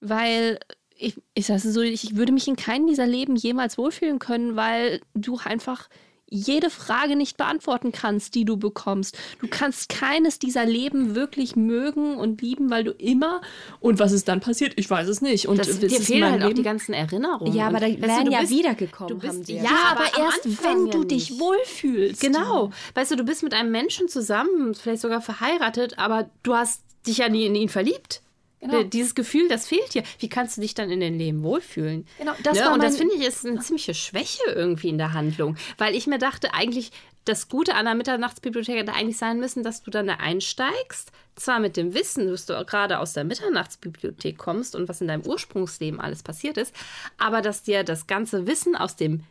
weil 0.00 0.58
ich, 0.96 1.20
ich 1.34 1.46
so, 1.46 1.80
ich 1.80 2.16
würde 2.16 2.32
mich 2.32 2.48
in 2.48 2.56
keinem 2.56 2.86
dieser 2.86 3.06
Leben 3.06 3.36
jemals 3.36 3.78
wohlfühlen 3.78 4.18
können, 4.18 4.56
weil 4.56 5.00
du 5.14 5.38
einfach 5.38 5.88
jede 6.34 6.70
Frage 6.70 7.14
nicht 7.14 7.36
beantworten 7.36 7.92
kannst, 7.92 8.34
die 8.34 8.44
du 8.46 8.56
bekommst. 8.56 9.18
Du 9.40 9.48
kannst 9.48 9.90
keines 9.90 10.38
dieser 10.38 10.64
Leben 10.64 11.14
wirklich 11.14 11.56
mögen 11.56 12.16
und 12.16 12.40
lieben, 12.40 12.70
weil 12.70 12.84
du 12.84 12.92
immer 12.92 13.42
und 13.80 13.98
was 13.98 14.12
ist 14.12 14.28
dann 14.28 14.40
passiert? 14.40 14.72
Ich 14.76 14.88
weiß 14.88 15.08
es 15.08 15.20
nicht. 15.20 15.46
Und 15.46 15.58
Das, 15.58 15.68
es 15.68 15.78
dir 15.80 15.90
fehlen 16.00 16.24
halt 16.30 16.42
auch 16.42 16.46
Leben- 16.46 16.56
die 16.56 16.62
ganzen 16.62 16.94
Erinnerungen. 16.94 17.52
Ja, 17.54 17.66
aber 17.68 17.80
da 17.80 17.86
Und, 17.86 17.96
weißt 18.00 18.02
du, 18.02 18.08
wären 18.08 18.24
du 18.26 18.32
ja 18.32 18.40
bist- 18.40 18.52
wiedergekommen, 18.52 19.08
du 19.08 19.18
bist- 19.18 19.32
haben 19.34 19.44
sie 19.44 19.56
ja, 19.56 19.62
ja. 19.64 19.70
Ja, 19.70 19.76
aber 19.90 20.00
aber, 20.06 20.24
erst 20.24 20.46
Anfang 20.46 20.64
wenn 20.78 20.86
ja 20.86 20.92
du 20.92 21.04
dich 21.04 21.30
nicht. 21.30 21.40
wohlfühlst. 21.40 22.20
Genau. 22.22 22.70
Weißt 22.94 23.10
du, 23.10 23.16
du 23.16 23.24
bist 23.24 23.42
mit 23.42 23.52
einem 23.52 23.70
Menschen 23.70 24.08
zusammen, 24.08 24.74
vielleicht 24.74 25.02
sogar 25.02 25.20
verheiratet, 25.20 25.98
aber 25.98 26.30
du 26.42 26.54
hast 26.54 26.82
dich 27.06 27.18
ja 27.18 27.28
nie 27.28 27.44
in 27.46 27.54
ihn 27.54 27.68
verliebt. 27.68 28.22
Genau. 28.62 28.84
Dieses 28.84 29.16
Gefühl, 29.16 29.48
das 29.48 29.66
fehlt 29.66 29.92
dir. 29.92 30.04
Wie 30.20 30.28
kannst 30.28 30.56
du 30.56 30.60
dich 30.60 30.74
dann 30.74 30.88
in 30.88 31.00
den 31.00 31.18
Leben 31.18 31.42
wohlfühlen? 31.42 32.06
Genau, 32.18 32.32
das 32.44 32.58
ne? 32.58 32.72
Und 32.72 32.80
das 32.80 32.96
finde 32.96 33.16
ich 33.16 33.26
ist 33.26 33.44
eine 33.44 33.58
ziemliche 33.58 33.92
Schwäche 33.92 34.44
irgendwie 34.46 34.88
in 34.88 34.98
der 34.98 35.12
Handlung. 35.14 35.56
Weil 35.78 35.96
ich 35.96 36.06
mir 36.06 36.18
dachte, 36.18 36.54
eigentlich 36.54 36.92
das 37.24 37.48
Gute 37.48 37.74
an 37.74 37.86
der 37.86 37.96
Mitternachtsbibliothek 37.96 38.76
hätte 38.76 38.94
eigentlich 38.94 39.18
sein 39.18 39.40
müssen, 39.40 39.64
dass 39.64 39.82
du 39.82 39.90
dann 39.90 40.06
da 40.06 40.14
einsteigst, 40.14 41.10
zwar 41.34 41.58
mit 41.58 41.76
dem 41.76 41.92
Wissen, 41.92 42.28
dass 42.28 42.46
du 42.46 42.64
gerade 42.64 43.00
aus 43.00 43.14
der 43.14 43.24
Mitternachtsbibliothek 43.24 44.38
kommst 44.38 44.76
und 44.76 44.88
was 44.88 45.00
in 45.00 45.08
deinem 45.08 45.26
Ursprungsleben 45.26 46.00
alles 46.00 46.22
passiert 46.22 46.56
ist, 46.56 46.72
aber 47.18 47.42
dass 47.42 47.64
dir 47.64 47.82
das 47.82 48.06
ganze 48.06 48.46
Wissen 48.46 48.76
aus 48.76 48.94
dem 48.94 49.24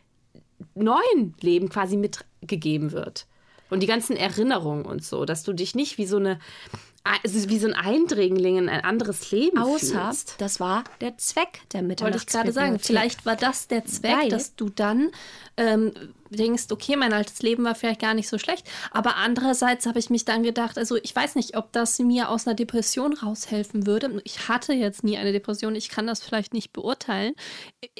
neuen 0.74 1.34
Leben 1.40 1.70
quasi 1.70 1.96
mitgegeben 1.96 2.92
wird. 2.92 3.26
Und 3.70 3.80
die 3.80 3.86
ganzen 3.86 4.16
Erinnerungen 4.16 4.84
und 4.84 5.02
so, 5.02 5.24
dass 5.24 5.44
du 5.44 5.54
dich 5.54 5.74
nicht 5.74 5.96
wie 5.96 6.04
so 6.04 6.18
eine, 6.18 6.38
es 7.24 7.34
ist 7.34 7.48
wie 7.48 7.58
so 7.58 7.66
ein 7.66 7.74
Eindringling 7.74 8.58
in 8.58 8.68
ein 8.68 8.82
anderes 8.84 9.30
Leben 9.30 9.58
Außer, 9.58 10.04
fühlst. 10.04 10.34
das 10.38 10.60
war 10.60 10.84
der 11.00 11.16
Zweck 11.18 11.60
der 11.72 11.82
Wollte 11.82 11.92
ich 12.16 12.26
gerade 12.26 12.52
sagen. 12.52 12.72
Mitternachtsbibliothek. 12.72 12.84
Vielleicht 12.86 13.26
war 13.26 13.36
das 13.36 13.68
der 13.68 13.84
Zweck, 13.84 14.16
Weil- 14.22 14.28
dass 14.28 14.54
du 14.54 14.68
dann 14.68 15.10
ähm, 15.56 15.92
denkst, 16.36 16.64
okay, 16.70 16.96
mein 16.96 17.12
altes 17.12 17.42
Leben 17.42 17.64
war 17.64 17.74
vielleicht 17.74 18.00
gar 18.00 18.14
nicht 18.14 18.28
so 18.28 18.38
schlecht. 18.38 18.68
Aber 18.90 19.16
andererseits 19.16 19.86
habe 19.86 19.98
ich 19.98 20.10
mich 20.10 20.24
dann 20.24 20.42
gedacht, 20.42 20.78
also 20.78 20.96
ich 20.96 21.14
weiß 21.14 21.34
nicht, 21.34 21.56
ob 21.56 21.72
das 21.72 21.98
mir 21.98 22.28
aus 22.28 22.46
einer 22.46 22.54
Depression 22.54 23.12
raushelfen 23.12 23.86
würde. 23.86 24.20
Ich 24.24 24.48
hatte 24.48 24.72
jetzt 24.72 25.04
nie 25.04 25.18
eine 25.18 25.32
Depression, 25.32 25.74
ich 25.74 25.88
kann 25.88 26.06
das 26.06 26.22
vielleicht 26.22 26.54
nicht 26.54 26.72
beurteilen. 26.72 27.34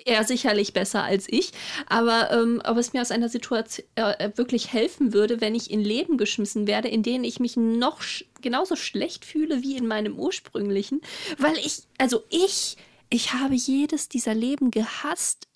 Er 0.04 0.24
sicherlich 0.24 0.72
besser 0.72 1.02
als 1.02 1.26
ich. 1.28 1.52
Aber 1.86 2.30
ähm, 2.30 2.62
ob 2.64 2.76
es 2.76 2.92
mir 2.92 3.02
aus 3.02 3.10
einer 3.10 3.28
Situation 3.28 3.86
äh, 3.96 4.30
wirklich 4.36 4.72
helfen 4.72 5.12
würde, 5.12 5.40
wenn 5.40 5.54
ich 5.54 5.70
in 5.70 5.80
Leben 5.80 6.16
geschmissen 6.16 6.66
werde, 6.66 6.88
in 6.88 7.02
denen 7.02 7.24
ich 7.24 7.40
mich 7.40 7.56
noch 7.56 8.02
sch 8.02 8.24
genauso 8.40 8.74
schlecht 8.74 9.24
fühle 9.24 9.62
wie 9.62 9.76
in 9.76 9.86
meinem 9.86 10.18
ursprünglichen. 10.18 11.00
Weil 11.38 11.56
ich, 11.58 11.84
also 11.98 12.24
ich, 12.28 12.76
ich 13.08 13.34
habe 13.34 13.54
jedes 13.54 14.08
dieser 14.08 14.34
Leben 14.34 14.70
gehasst 14.70 15.46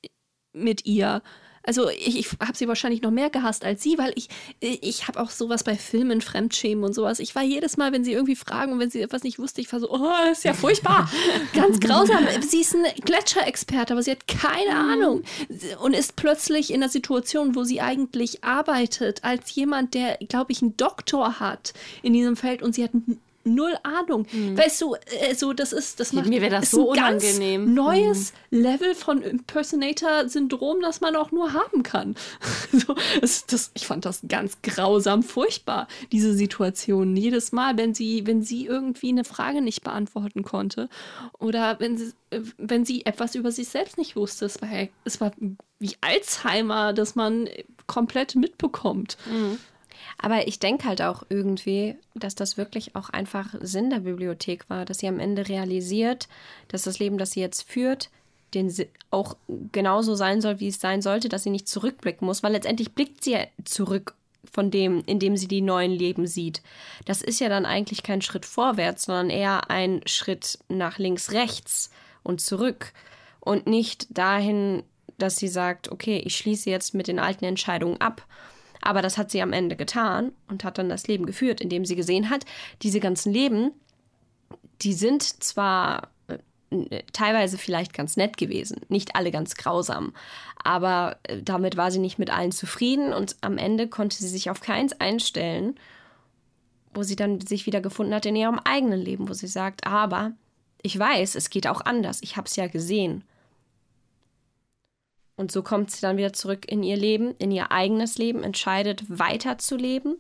mit 0.53 0.87
ihr. 0.87 1.23
Also 1.67 1.91
ich, 1.91 2.19
ich 2.19 2.29
habe 2.41 2.57
sie 2.57 2.69
wahrscheinlich 2.69 3.03
noch 3.03 3.11
mehr 3.11 3.31
gehasst 3.31 3.65
als 3.65 3.83
sie, 3.83 3.99
weil 3.99 4.13
ich, 4.15 4.29
ich 4.61 5.09
habe 5.09 5.21
auch 5.21 5.31
sowas 5.31 5.65
bei 5.65 5.77
Filmen, 5.77 6.21
Fremdschämen 6.21 6.85
und 6.85 6.95
sowas. 6.95 7.19
Ich 7.19 7.35
war 7.35 7.43
jedes 7.43 7.77
Mal, 7.77 7.93
wenn 7.93 8.05
sie 8.05 8.13
irgendwie 8.13 8.37
fragen 8.37 8.73
und 8.73 8.79
wenn 8.79 8.91
sie 8.91 9.03
etwas 9.03 9.25
nicht 9.25 9.39
wusste, 9.39 9.61
ich 9.61 9.73
war 9.73 9.81
so, 9.81 9.91
oh, 9.91 10.11
das 10.29 10.39
ist 10.39 10.45
ja 10.45 10.55
furchtbar. 10.55 11.11
Ganz 11.53 11.81
grausam. 11.81 12.25
Sie 12.41 12.61
ist 12.61 12.75
ein 12.75 12.85
Gletscherexperte, 13.05 13.93
aber 13.93 14.03
sie 14.03 14.13
hat 14.13 14.27
keine 14.29 14.77
Ahnung. 14.77 15.23
Und 15.81 15.95
ist 15.95 16.17
plötzlich 16.17 16.71
in 16.71 16.83
einer 16.83 16.91
Situation, 16.91 17.55
wo 17.55 17.65
sie 17.65 17.81
eigentlich 17.81 18.45
arbeitet, 18.45 19.25
als 19.25 19.55
jemand, 19.55 19.95
der, 19.95 20.19
glaube 20.29 20.53
ich, 20.53 20.63
einen 20.63 20.77
Doktor 20.77 21.41
hat 21.41 21.75
in 22.03 22.13
diesem 22.13 22.37
Feld 22.37 22.63
und 22.63 22.75
sie 22.75 22.85
hat 22.85 22.93
null 23.47 23.75
Ahnung. 23.83 24.27
Weißt 24.57 24.81
du, 24.81 24.95
äh, 24.95 25.35
so 25.35 25.53
das 25.53 25.73
ist, 25.73 26.01
das 26.01 26.13
macht 26.13 26.29
mir 26.29 26.41
wäre 26.41 26.61
das 26.61 26.71
so 26.71 26.93
ein 26.93 26.97
ganz 26.97 27.25
unangenehm. 27.25 27.75
Neues 27.75 28.33
Level 28.51 28.95
von 28.95 29.23
Impersonator-Syndrom, 29.23 30.81
das 30.81 31.01
man 31.01 31.17
auch 31.17 31.31
nur 31.31 31.53
haben 31.53 31.83
kann. 31.83 32.15
so, 32.73 32.95
das, 33.21 33.47
das, 33.47 33.71
ich 33.75 33.87
fand 33.87 34.05
das 34.05 34.21
ganz 34.29 34.59
grausam, 34.63 35.23
furchtbar, 35.23 35.89
diese 36.13 36.35
Situation. 36.35 37.17
Jedes 37.17 37.53
Mal, 37.53 37.77
wenn 37.79 37.95
sie, 37.95 38.27
wenn 38.27 38.43
sie 38.43 38.67
irgendwie 38.67 39.11
eine 39.11 39.25
Frage 39.25 39.63
nicht 39.63 39.83
beantworten 39.83 40.43
konnte 40.43 40.89
oder 41.39 41.79
wenn 41.81 41.97
sie, 41.97 42.13
wenn 42.59 42.85
sie 42.85 43.07
etwas 43.07 43.35
über 43.35 43.53
sich 43.53 43.69
selbst 43.69 43.99
nicht 43.99 44.17
wusste. 44.17 44.45
Es 44.47 44.61
war, 44.61 44.69
es 45.05 45.21
war 45.21 45.33
wie 45.79 45.97
Alzheimer, 46.01 46.93
das 46.93 47.15
man 47.15 47.49
komplett 47.87 48.35
mitbekommt. 48.35 49.17
Aber 50.19 50.47
ich 50.47 50.59
denke 50.59 50.87
halt 50.89 51.03
auch 51.03 51.25
irgendwie, 51.29 51.97
dass 52.15 52.35
das 52.35 52.57
wirklich 52.57 52.97
auch 52.97 53.11
einfach 53.11 53.55
Sinn 53.61 53.91
der 53.91 54.01
Bibliothek 54.01 54.69
war, 54.69 54.85
dass 54.85 54.99
sie 54.99 55.09
am 55.09 55.21
Ende 55.21 55.49
realisiert, 55.49 56.29
dass 56.69 56.83
das 56.83 56.99
Leben, 56.99 57.19
das 57.19 57.33
sie 57.33 57.41
jetzt 57.41 57.69
führt, 57.71 58.11
den 58.55 58.73
auch 59.11 59.37
genauso 59.73 60.15
sein 60.15 60.41
soll, 60.41 60.61
wie 60.61 60.69
es 60.69 60.81
sein 60.81 61.03
sollte, 61.03 61.29
dass 61.29 61.43
sie 61.43 61.51
nicht 61.51 61.69
zurückblicken 61.69 62.27
muss, 62.27 62.43
weil 62.43 62.53
letztendlich 62.53 62.95
blickt 62.95 63.25
sie 63.25 63.33
ja 63.33 63.41
zurück 63.65 64.15
von 64.51 64.71
dem, 64.71 65.03
in 65.07 65.19
dem 65.19 65.37
sie 65.37 65.49
die 65.49 65.61
neuen 65.61 65.93
Leben 65.93 66.27
sieht. 66.27 66.63
Das 67.05 67.23
ist 67.23 67.41
ja 67.41 67.49
dann 67.49 67.67
eigentlich 67.67 68.03
kein 68.03 68.23
Schritt 68.23 68.47
vorwärts, 68.47 69.05
sondern 69.05 69.31
eher 69.31 69.71
ein 69.71 70.01
Schritt 70.07 70.59
nach 70.69 70.99
links, 70.99 71.33
rechts 71.33 71.91
und 72.23 72.41
zurück 72.41 72.93
und 73.41 73.67
nicht 73.67 74.07
dahin, 74.17 74.83
dass 75.19 75.37
sie 75.37 75.49
sagt, 75.49 75.91
okay, 75.91 76.23
ich 76.25 76.37
schließe 76.37 76.71
jetzt 76.71 76.95
mit 76.95 77.09
den 77.09 77.19
alten 77.19 77.45
Entscheidungen 77.45 78.01
ab. 78.01 78.27
Aber 78.87 79.03
das 79.03 79.19
hat 79.19 79.33
sie 79.33 79.43
am 79.43 79.53
Ende 79.53 79.75
getan 79.75 80.31
und 80.47 80.63
hat 80.63 80.79
dann 80.79 80.89
das 80.89 81.09
Leben 81.09 81.27
geführt, 81.27 81.61
indem 81.61 81.85
sie 81.85 81.97
gesehen 81.97 82.31
hat, 82.31 82.45
diese 82.83 83.01
ganzen 83.01 83.33
Leben, 83.33 83.73
die 84.81 84.93
sind 84.93 85.25
zwar 85.25 86.11
äh, 86.29 87.03
teilweise 87.13 87.59
vielleicht 87.59 87.95
ganz 87.95 88.17
nett 88.17 88.37
gewesen, 88.37 88.83
nicht 88.89 89.17
alle 89.17 89.33
ganz 89.33 89.57
grausam. 89.57 90.15
Aber 90.63 91.19
äh, 91.25 91.43
damit 91.43 91.77
war 91.77 91.91
sie 91.91 91.99
nicht 91.99 92.21
mit 92.21 92.31
allen 92.31 92.53
zufrieden 92.53 93.13
und 93.13 93.35
am 93.41 93.59
Ende 93.59 93.89
konnte 93.89 94.19
sie 94.19 94.29
sich 94.29 94.51
auf 94.51 94.61
keins 94.61 94.93
einstellen, 95.01 95.75
wo 96.95 97.03
sie 97.03 97.17
dann 97.17 97.41
sich 97.41 97.67
wieder 97.67 97.81
gefunden 97.81 98.15
hat 98.15 98.25
in 98.25 98.37
ihrem 98.37 98.61
eigenen 98.61 99.01
Leben, 99.01 99.29
wo 99.29 99.33
sie 99.33 99.49
sagt, 99.49 99.85
aber 99.85 100.31
ich 100.81 100.97
weiß, 100.97 101.35
es 101.35 101.51
geht 101.51 101.67
auch 101.67 101.81
anders, 101.81 102.23
ich 102.23 102.37
habe 102.37 102.47
es 102.47 102.55
ja 102.55 102.69
gesehen. 102.69 103.25
Und 105.37 105.53
so 105.53 105.63
kommt 105.63 105.91
sie 105.91 106.01
dann 106.01 106.17
wieder 106.17 106.33
zurück 106.33 106.71
in 106.71 106.83
ihr 106.83 106.97
Leben, 106.97 107.35
in 107.39 107.51
ihr 107.51 107.71
eigenes 107.71 108.17
Leben, 108.17 108.43
entscheidet 108.43 109.05
weiterzuleben, 109.09 110.17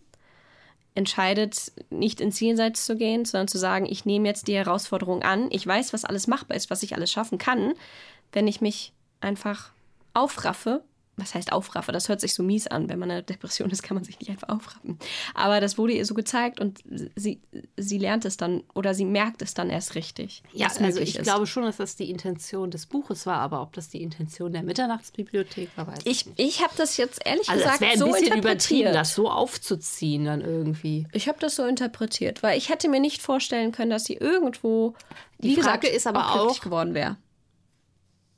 entscheidet 0.94 1.72
nicht 1.90 2.20
ins 2.20 2.38
Jenseits 2.38 2.84
zu 2.84 2.96
gehen, 2.96 3.24
sondern 3.24 3.48
zu 3.48 3.58
sagen, 3.58 3.86
ich 3.86 4.04
nehme 4.04 4.28
jetzt 4.28 4.46
die 4.46 4.56
Herausforderung 4.56 5.22
an, 5.22 5.48
ich 5.50 5.66
weiß, 5.66 5.92
was 5.92 6.04
alles 6.04 6.26
machbar 6.26 6.56
ist, 6.56 6.70
was 6.70 6.82
ich 6.82 6.94
alles 6.94 7.10
schaffen 7.10 7.38
kann, 7.38 7.72
wenn 8.32 8.46
ich 8.46 8.60
mich 8.60 8.92
einfach 9.20 9.72
aufraffe 10.12 10.82
was 11.16 11.34
heißt 11.34 11.52
aufraffe? 11.52 11.92
Das 11.92 12.08
hört 12.08 12.20
sich 12.20 12.34
so 12.34 12.42
mies 12.42 12.66
an. 12.66 12.88
Wenn 12.88 12.98
man 12.98 13.10
eine 13.10 13.22
Depression 13.22 13.70
ist, 13.70 13.82
kann 13.82 13.94
man 13.94 14.04
sich 14.04 14.20
nicht 14.20 14.30
einfach 14.30 14.50
aufraffen. 14.50 14.98
Aber 15.34 15.60
das 15.60 15.78
wurde 15.78 15.94
ihr 15.94 16.04
so 16.04 16.14
gezeigt 16.14 16.60
und 16.60 16.80
sie, 17.14 17.40
sie 17.76 17.98
lernt 17.98 18.24
es 18.26 18.36
dann 18.36 18.62
oder 18.74 18.94
sie 18.94 19.06
merkt 19.06 19.40
es 19.40 19.54
dann 19.54 19.70
erst 19.70 19.94
richtig. 19.94 20.42
Ja, 20.52 20.68
also 20.78 21.00
ich 21.00 21.16
ist. 21.16 21.22
glaube 21.24 21.46
schon, 21.46 21.62
dass 21.62 21.78
das 21.78 21.96
die 21.96 22.10
Intention 22.10 22.70
des 22.70 22.86
Buches 22.86 23.24
war, 23.24 23.38
aber 23.38 23.62
ob 23.62 23.72
das 23.72 23.88
die 23.88 24.02
Intention 24.02 24.52
der 24.52 24.62
Mitternachtsbibliothek 24.62 25.70
war, 25.76 25.86
weiß 25.86 26.00
ich. 26.04 26.26
Ich, 26.26 26.32
ich 26.36 26.62
habe 26.62 26.74
das 26.76 26.98
jetzt 26.98 27.24
ehrlich 27.24 27.48
also 27.48 27.62
gesagt 27.62 27.82
das 27.82 27.92
ein 27.92 27.98
so 27.98 28.06
bisschen 28.06 28.24
interpretiert. 28.24 28.80
übertrieben, 28.80 28.92
das 28.92 29.14
so 29.14 29.30
aufzuziehen 29.30 30.26
dann 30.26 30.42
irgendwie. 30.42 31.06
Ich 31.12 31.28
habe 31.28 31.38
das 31.40 31.56
so 31.56 31.64
interpretiert, 31.64 32.42
weil 32.42 32.58
ich 32.58 32.68
hätte 32.68 32.88
mir 32.88 33.00
nicht 33.00 33.22
vorstellen 33.22 33.72
können, 33.72 33.90
dass 33.90 34.04
sie 34.04 34.14
irgendwo 34.14 34.94
die 35.38 35.54
Frage 35.54 35.80
gesagt, 35.80 35.96
ist 35.96 36.06
aber 36.06 36.34
auch, 36.34 36.50
auch 36.50 36.60
geworden 36.60 36.94
wäre 36.94 37.16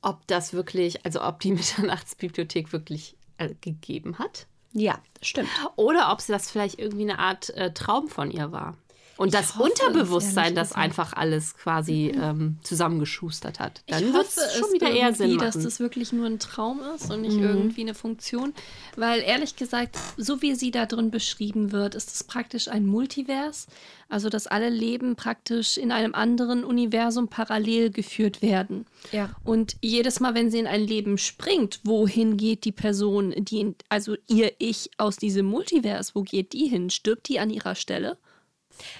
ob 0.01 0.25
das 0.27 0.53
wirklich, 0.53 1.05
also 1.05 1.21
ob 1.21 1.39
die 1.39 1.51
Mitternachtsbibliothek 1.53 2.71
wirklich 2.73 3.15
äh, 3.37 3.53
gegeben 3.61 4.19
hat. 4.19 4.47
Ja, 4.73 4.99
stimmt. 5.21 5.49
Oder 5.75 6.11
ob 6.11 6.25
das 6.25 6.51
vielleicht 6.51 6.79
irgendwie 6.79 7.09
eine 7.09 7.19
Art 7.19 7.49
äh, 7.51 7.73
Traum 7.73 8.07
von 8.07 8.29
ihr 8.29 8.51
war. 8.51 8.77
Und 9.19 9.33
das 9.33 9.57
hoffe, 9.57 9.69
Unterbewusstsein, 9.69 10.55
das 10.55 10.71
einfach 10.71 11.11
alles 11.11 11.57
quasi 11.57 12.13
ähm, 12.15 12.55
zusammengeschustert 12.63 13.59
hat. 13.59 13.83
Dann 13.87 14.13
wird 14.13 14.27
es 14.27 14.55
schon 14.57 14.71
wieder 14.71 14.89
eher 14.89 15.13
Sinn 15.13 15.35
machen. 15.35 15.45
dass 15.45 15.61
das 15.61 15.81
wirklich 15.81 16.13
nur 16.13 16.25
ein 16.25 16.39
Traum 16.39 16.79
ist 16.95 17.11
und 17.11 17.23
nicht 17.23 17.35
mhm. 17.35 17.43
irgendwie 17.43 17.81
eine 17.81 17.95
Funktion. 17.95 18.53
Weil 18.95 19.19
ehrlich 19.19 19.57
gesagt, 19.57 19.97
so 20.15 20.41
wie 20.41 20.55
sie 20.55 20.71
da 20.71 20.85
drin 20.85 21.11
beschrieben 21.11 21.73
wird, 21.73 21.95
ist 21.95 22.15
es 22.15 22.23
praktisch 22.23 22.69
ein 22.69 22.85
Multivers. 22.85 23.67
Also, 24.07 24.29
dass 24.29 24.47
alle 24.47 24.69
Leben 24.69 25.17
praktisch 25.17 25.77
in 25.77 25.91
einem 25.91 26.15
anderen 26.15 26.63
Universum 26.63 27.27
parallel 27.27 27.89
geführt 27.89 28.41
werden. 28.41 28.85
Ja. 29.11 29.31
Und 29.43 29.75
jedes 29.81 30.21
Mal, 30.21 30.33
wenn 30.33 30.49
sie 30.49 30.59
in 30.59 30.65
ein 30.65 30.81
Leben 30.81 31.17
springt, 31.17 31.81
wohin 31.83 32.37
geht 32.37 32.63
die 32.63 32.71
Person, 32.71 33.33
die, 33.37 33.59
in, 33.59 33.75
also 33.89 34.15
ihr 34.27 34.53
Ich 34.59 34.91
aus 34.97 35.17
diesem 35.17 35.45
Multivers, 35.45 36.15
wo 36.15 36.23
geht 36.23 36.53
die 36.53 36.67
hin? 36.67 36.89
Stirbt 36.89 37.27
die 37.27 37.41
an 37.41 37.49
ihrer 37.49 37.75
Stelle? 37.75 38.17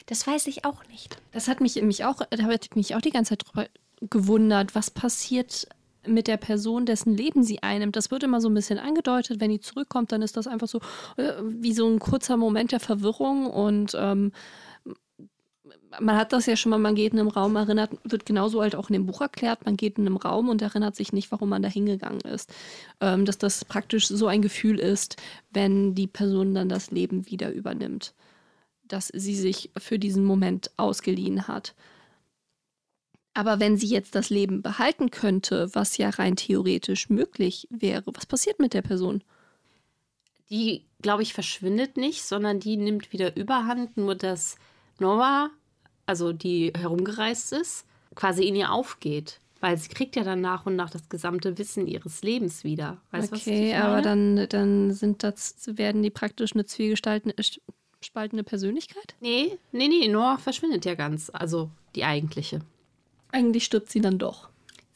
Das 0.05 0.25
weiß 0.25 0.48
ich 0.48 0.65
auch 0.65 0.86
nicht. 0.88 1.17
Das 1.31 1.48
hat 1.48 1.62
mich, 1.62 1.81
mich 1.81 2.05
auch, 2.05 2.21
da 2.29 2.50
ich 2.50 2.75
mich 2.75 2.95
auch 2.95 3.01
die 3.01 3.12
ganze 3.12 3.38
Zeit 3.38 3.43
drüber 3.48 3.67
gewundert, 4.01 4.75
was 4.75 4.91
passiert 4.91 5.67
mit 6.07 6.27
der 6.27 6.38
Person, 6.38 6.86
dessen 6.86 7.15
Leben 7.15 7.43
sie 7.43 7.62
einnimmt. 7.62 7.95
Das 7.95 8.09
wird 8.12 8.24
immer 8.24 8.41
so 8.41 8.50
ein 8.50 8.53
bisschen 8.53 8.79
angedeutet. 8.79 9.39
Wenn 9.39 9.51
die 9.51 9.59
zurückkommt, 9.59 10.12
dann 10.12 10.21
ist 10.21 10.38
das 10.38 10.48
einfach 10.48 10.67
so 10.67 10.79
äh, 11.17 11.33
wie 11.43 11.74
so 11.74 11.88
ein 11.88 12.00
kurzer 12.00 12.38
Moment 12.38 12.71
der 12.71 12.79
Verwirrung 12.79 13.48
und 13.48 13.95
ähm, 14.00 14.31
man 16.00 16.15
hat 16.15 16.33
das 16.33 16.45
ja 16.45 16.55
schon 16.55 16.69
mal, 16.69 16.77
man 16.77 16.95
geht 16.95 17.13
in 17.13 17.19
einem 17.19 17.29
Raum 17.29 17.55
erinnert, 17.55 17.91
wird 18.03 18.25
genauso 18.25 18.62
halt 18.62 18.75
auch 18.75 18.89
in 18.89 18.93
dem 18.93 19.05
Buch 19.07 19.21
erklärt, 19.21 19.65
man 19.65 19.75
geht 19.75 19.98
in 19.98 20.05
einem 20.05 20.17
Raum 20.17 20.50
und 20.50 20.62
erinnert 20.62 20.95
sich 20.95 21.13
nicht, 21.13 21.31
warum 21.31 21.50
man 21.50 21.63
da 21.63 21.69
hingegangen 21.69 22.21
ist. 22.21 22.53
Ähm, 23.01 23.25
dass 23.25 23.38
das 23.38 23.65
praktisch 23.65 24.07
so 24.07 24.27
ein 24.27 24.41
Gefühl 24.41 24.79
ist, 24.79 25.17
wenn 25.51 25.95
die 25.95 26.07
Person 26.07 26.53
dann 26.53 26.69
das 26.69 26.91
Leben 26.91 27.27
wieder 27.29 27.51
übernimmt 27.51 28.13
das 28.89 29.08
sie 29.08 29.36
sich 29.36 29.72
für 29.77 29.98
diesen 29.98 30.25
Moment 30.25 30.72
ausgeliehen 30.77 31.48
hat. 31.48 31.74
Aber 33.34 33.60
wenn 33.60 33.77
sie 33.77 33.88
jetzt 33.88 34.15
das 34.15 34.29
Leben 34.29 34.62
behalten 34.62 35.12
könnte, 35.12 35.69
was 35.74 35.98
ja 35.98 36.10
rein 36.10 36.36
theoretisch 36.36 37.10
möglich 37.10 37.67
wäre, 37.69 38.03
was 38.08 38.25
passiert 38.25 38.60
mit 38.60 38.74
der 38.74 38.81
Person? 38.81 39.24
Die, 40.50 40.86
glaube 41.01 41.24
ich, 41.24 41.34
verschwindet 41.34 41.96
nicht, 41.96 42.24
sondern 42.24 42.60
die 42.60 42.75
nimmt 42.75 43.13
wieder 43.13 43.38
Überhand, 43.38 43.96
nur 43.98 44.15
dass 44.15 44.58
Nora, 45.00 45.51
also 46.05 46.34
die 46.34 46.74
herumgereist 46.75 47.53
ist, 47.53 47.86
quasi 48.15 48.43
in 48.43 48.55
ihr 48.55 48.72
aufgeht. 48.72 49.39
Weil 49.62 49.77
sie 49.77 49.89
kriegt 49.89 50.15
ja 50.15 50.24
dann 50.24 50.41
nach 50.41 50.65
und 50.65 50.75
nach 50.75 50.89
das 50.89 51.10
gesamte 51.10 51.58
Wissen 51.58 51.86
ihres 51.86 52.22
Lebens 52.24 52.63
wieder. 52.63 52.98
Weißt, 53.12 53.31
okay, 53.31 53.75
aber 53.75 54.01
dann, 54.01 54.48
dann 54.50 54.93
sind 54.93 55.24
das, 55.24 55.55
werden 55.65 56.01
die 56.01 56.10
praktisch 56.10 56.53
eine 56.53 56.65
spaltende 58.01 58.44
Persönlichkeit? 58.44 59.15
Nee, 59.20 59.58
nee, 59.72 59.88
nee, 59.88 60.08
Nora 60.08 60.38
verschwindet 60.38 60.86
ja 60.86 60.96
ganz. 60.96 61.29
Also 61.34 61.70
die 61.96 62.03
eigentliche. 62.03 62.62
Eigentlich 63.32 63.65
stirbt 63.65 63.89
sie 63.89 64.01
dann 64.01 64.18
doch. 64.18 64.50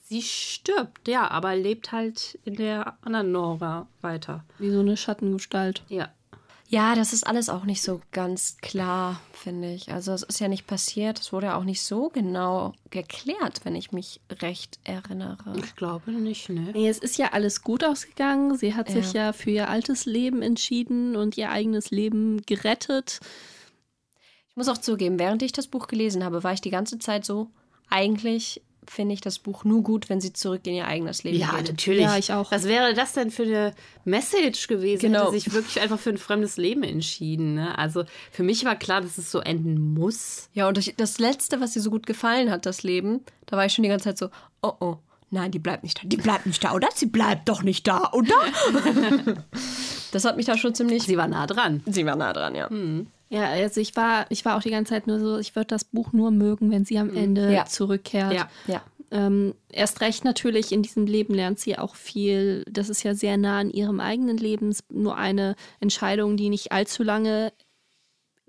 Sie 0.03 0.22
stirbt, 0.22 1.07
ja, 1.07 1.29
aber 1.29 1.55
lebt 1.55 1.91
halt 1.91 2.38
in 2.45 2.55
der 2.55 2.98
anderen 3.01 3.31
Nora 3.31 3.88
weiter. 4.01 4.43
Wie 4.60 4.69
so 4.69 4.79
eine 4.79 4.98
Schattengestalt. 4.98 5.83
Ja. 5.89 6.13
Ja, 6.67 6.96
das 6.96 7.13
ist 7.13 7.27
alles 7.27 7.50
auch 7.50 7.65
nicht 7.65 7.84
so 7.84 8.01
ganz 8.12 8.58
klar, 8.58 9.22
finde 9.32 9.74
ich. 9.74 9.91
Also 9.91 10.12
es 10.12 10.24
ist 10.24 10.39
ja 10.39 10.48
nicht 10.48 10.65
passiert, 10.65 11.20
es 11.20 11.32
wurde 11.32 11.48
ja 11.48 11.58
auch 11.58 11.63
nicht 11.63 11.84
so 11.84 12.10
genau 12.10 12.74
geklärt, 12.89 13.62
wenn 13.63 13.75
ich 13.75 13.91
mich 13.91 14.22
recht 14.41 14.79
erinnere. 14.84 15.55
Ich 15.58 15.75
glaube 15.75 16.12
nicht, 16.12 16.50
ne? 16.50 16.72
Nee, 16.74 16.89
es 16.89 16.98
ist 16.98 17.17
ja 17.17 17.34
alles 17.34 17.62
gut 17.62 17.84
ausgegangen. 17.84 18.58
Sie 18.58 18.74
hat 18.74 18.89
ja. 18.89 18.96
sich 18.96 19.13
ja 19.13 19.34
für 19.34 19.51
ihr 19.51 19.70
altes 19.70 20.05
Leben 20.05 20.41
entschieden 20.41 21.15
und 21.15 21.38
ihr 21.38 21.51
eigenes 21.51 21.91
Leben 21.91 22.41
gerettet. 22.41 23.20
Ich 24.50 24.55
muss 24.55 24.70
auch 24.70 24.77
zugeben, 24.77 25.20
während 25.20 25.43
ich 25.43 25.51
das 25.51 25.67
Buch 25.67 25.88
gelesen 25.88 26.24
habe, 26.24 26.43
war 26.43 26.53
ich 26.53 26.62
die 26.62 26.70
ganze 26.70 26.98
Zeit 26.98 27.25
so, 27.25 27.50
eigentlich 27.89 28.62
finde 28.87 29.13
ich 29.13 29.21
das 29.21 29.39
Buch 29.39 29.63
nur 29.63 29.83
gut, 29.83 30.09
wenn 30.09 30.21
sie 30.21 30.33
zurück 30.33 30.61
in 30.65 30.75
ihr 30.75 30.87
eigenes 30.87 31.23
Leben 31.23 31.37
ja, 31.37 31.51
geht. 31.51 31.67
Ja, 31.67 31.71
natürlich. 31.71 32.01
Ja, 32.01 32.17
ich 32.17 32.33
auch. 32.33 32.51
Was 32.51 32.63
wäre 32.65 32.93
das 32.93 33.13
denn 33.13 33.31
für 33.31 33.43
eine 33.43 33.73
Message 34.05 34.67
gewesen? 34.67 35.01
Genau. 35.01 35.27
Hätte 35.27 35.31
sich 35.31 35.53
wirklich 35.53 35.81
einfach 35.81 35.99
für 35.99 36.09
ein 36.09 36.17
fremdes 36.17 36.57
Leben 36.57 36.83
entschieden. 36.83 37.55
Ne? 37.55 37.77
Also 37.77 38.03
für 38.31 38.43
mich 38.43 38.65
war 38.65 38.75
klar, 38.75 39.01
dass 39.01 39.17
es 39.17 39.31
so 39.31 39.39
enden 39.39 39.93
muss. 39.93 40.49
Ja, 40.53 40.67
und 40.67 40.99
das 40.99 41.19
Letzte, 41.19 41.61
was 41.61 41.75
ihr 41.75 41.81
so 41.81 41.89
gut 41.89 42.05
gefallen 42.05 42.51
hat, 42.51 42.65
das 42.65 42.83
Leben, 42.83 43.21
da 43.45 43.57
war 43.57 43.65
ich 43.65 43.73
schon 43.73 43.83
die 43.83 43.89
ganze 43.89 44.05
Zeit 44.05 44.17
so, 44.17 44.29
oh 44.61 44.73
oh. 44.79 44.97
Nein, 45.33 45.49
die 45.49 45.57
bleibt 45.57 45.81
nicht 45.81 45.97
da. 45.97 46.07
Die 46.07 46.17
bleibt 46.17 46.45
nicht 46.45 46.63
da, 46.63 46.73
oder? 46.73 46.89
Sie 46.93 47.07
bleibt 47.07 47.49
doch 47.49 47.63
nicht 47.63 47.87
da, 47.87 48.11
oder? 48.11 48.35
das 50.11 50.25
hat 50.25 50.37
mich 50.37 50.45
da 50.45 50.55
schon 50.59 50.75
ziemlich. 50.75 51.01
Sie 51.03 51.17
war 51.17 51.27
nah 51.27 51.47
dran. 51.47 51.81
Sie 51.87 52.05
war 52.05 52.15
nah 52.15 52.33
dran, 52.33 52.53
ja. 52.53 52.69
Hm. 52.69 53.07
Ja, 53.33 53.49
also 53.49 53.81
ich 53.81 53.95
war, 53.95 54.27
ich 54.29 54.45
war 54.45 54.55
auch 54.55 54.61
die 54.61 54.69
ganze 54.69 54.91
Zeit 54.91 55.07
nur 55.07 55.19
so, 55.19 55.39
ich 55.39 55.55
würde 55.55 55.65
das 55.65 55.85
Buch 55.85 56.13
nur 56.13 56.29
mögen, 56.29 56.69
wenn 56.69 56.85
sie 56.85 56.99
am 56.99 57.07
mhm. 57.07 57.17
Ende 57.17 57.51
ja. 57.51 57.65
zurückkehrt. 57.65 58.31
Ja, 58.31 58.47
ja. 58.67 58.83
Ähm, 59.09 59.55
erst 59.69 60.01
recht 60.01 60.23
natürlich, 60.23 60.71
in 60.71 60.83
diesem 60.83 61.07
Leben 61.07 61.33
lernt 61.33 61.59
sie 61.59 61.79
auch 61.79 61.95
viel. 61.95 62.63
Das 62.69 62.89
ist 62.89 63.01
ja 63.01 63.15
sehr 63.15 63.37
nah 63.37 63.57
an 63.57 63.71
ihrem 63.71 63.99
eigenen 63.99 64.37
Leben. 64.37 64.75
Nur 64.89 65.17
eine 65.17 65.55
Entscheidung, 65.79 66.37
die 66.37 66.49
nicht 66.49 66.71
allzu 66.71 67.01
lange 67.01 67.53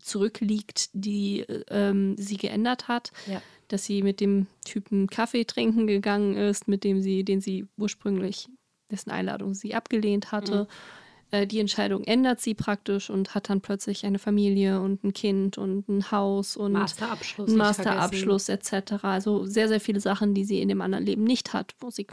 zurückliegt, 0.02 0.90
die 0.92 1.46
ähm, 1.70 2.16
sie 2.18 2.36
geändert 2.36 2.86
hat. 2.86 3.10
Ja. 3.26 3.40
Dass 3.68 3.86
sie 3.86 4.02
mit 4.02 4.20
dem 4.20 4.48
Typen 4.66 5.06
Kaffee 5.06 5.46
trinken 5.46 5.86
gegangen 5.86 6.36
ist, 6.36 6.68
mit 6.68 6.84
dem 6.84 7.00
sie, 7.00 7.24
den 7.24 7.40
sie 7.40 7.66
ursprünglich, 7.78 8.50
dessen 8.90 9.10
Einladung 9.10 9.54
sie 9.54 9.74
abgelehnt 9.74 10.30
hatte. 10.30 10.64
Mhm 10.64 11.03
äh, 11.34 11.46
die 11.46 11.58
Entscheidung 11.58 12.04
ändert 12.04 12.40
sie 12.40 12.54
praktisch 12.54 13.10
und 13.10 13.34
hat 13.34 13.48
dann 13.50 13.60
plötzlich 13.60 14.06
eine 14.06 14.18
Familie 14.18 14.80
und 14.80 15.02
ein 15.02 15.12
Kind 15.12 15.58
und 15.58 15.88
ein 15.88 16.10
Haus 16.10 16.56
und 16.56 16.72
Masterabschluss, 16.72 17.48
einen 17.48 17.58
Masterabschluss 17.58 18.48
etc. 18.48 19.02
Also 19.02 19.44
sehr, 19.44 19.68
sehr 19.68 19.80
viele 19.80 20.00
Sachen, 20.00 20.34
die 20.34 20.44
sie 20.44 20.60
in 20.60 20.68
dem 20.68 20.80
anderen 20.80 21.04
Leben 21.04 21.24
nicht 21.24 21.52
hat, 21.52 21.74
wo 21.80 21.90
sie 21.90 22.06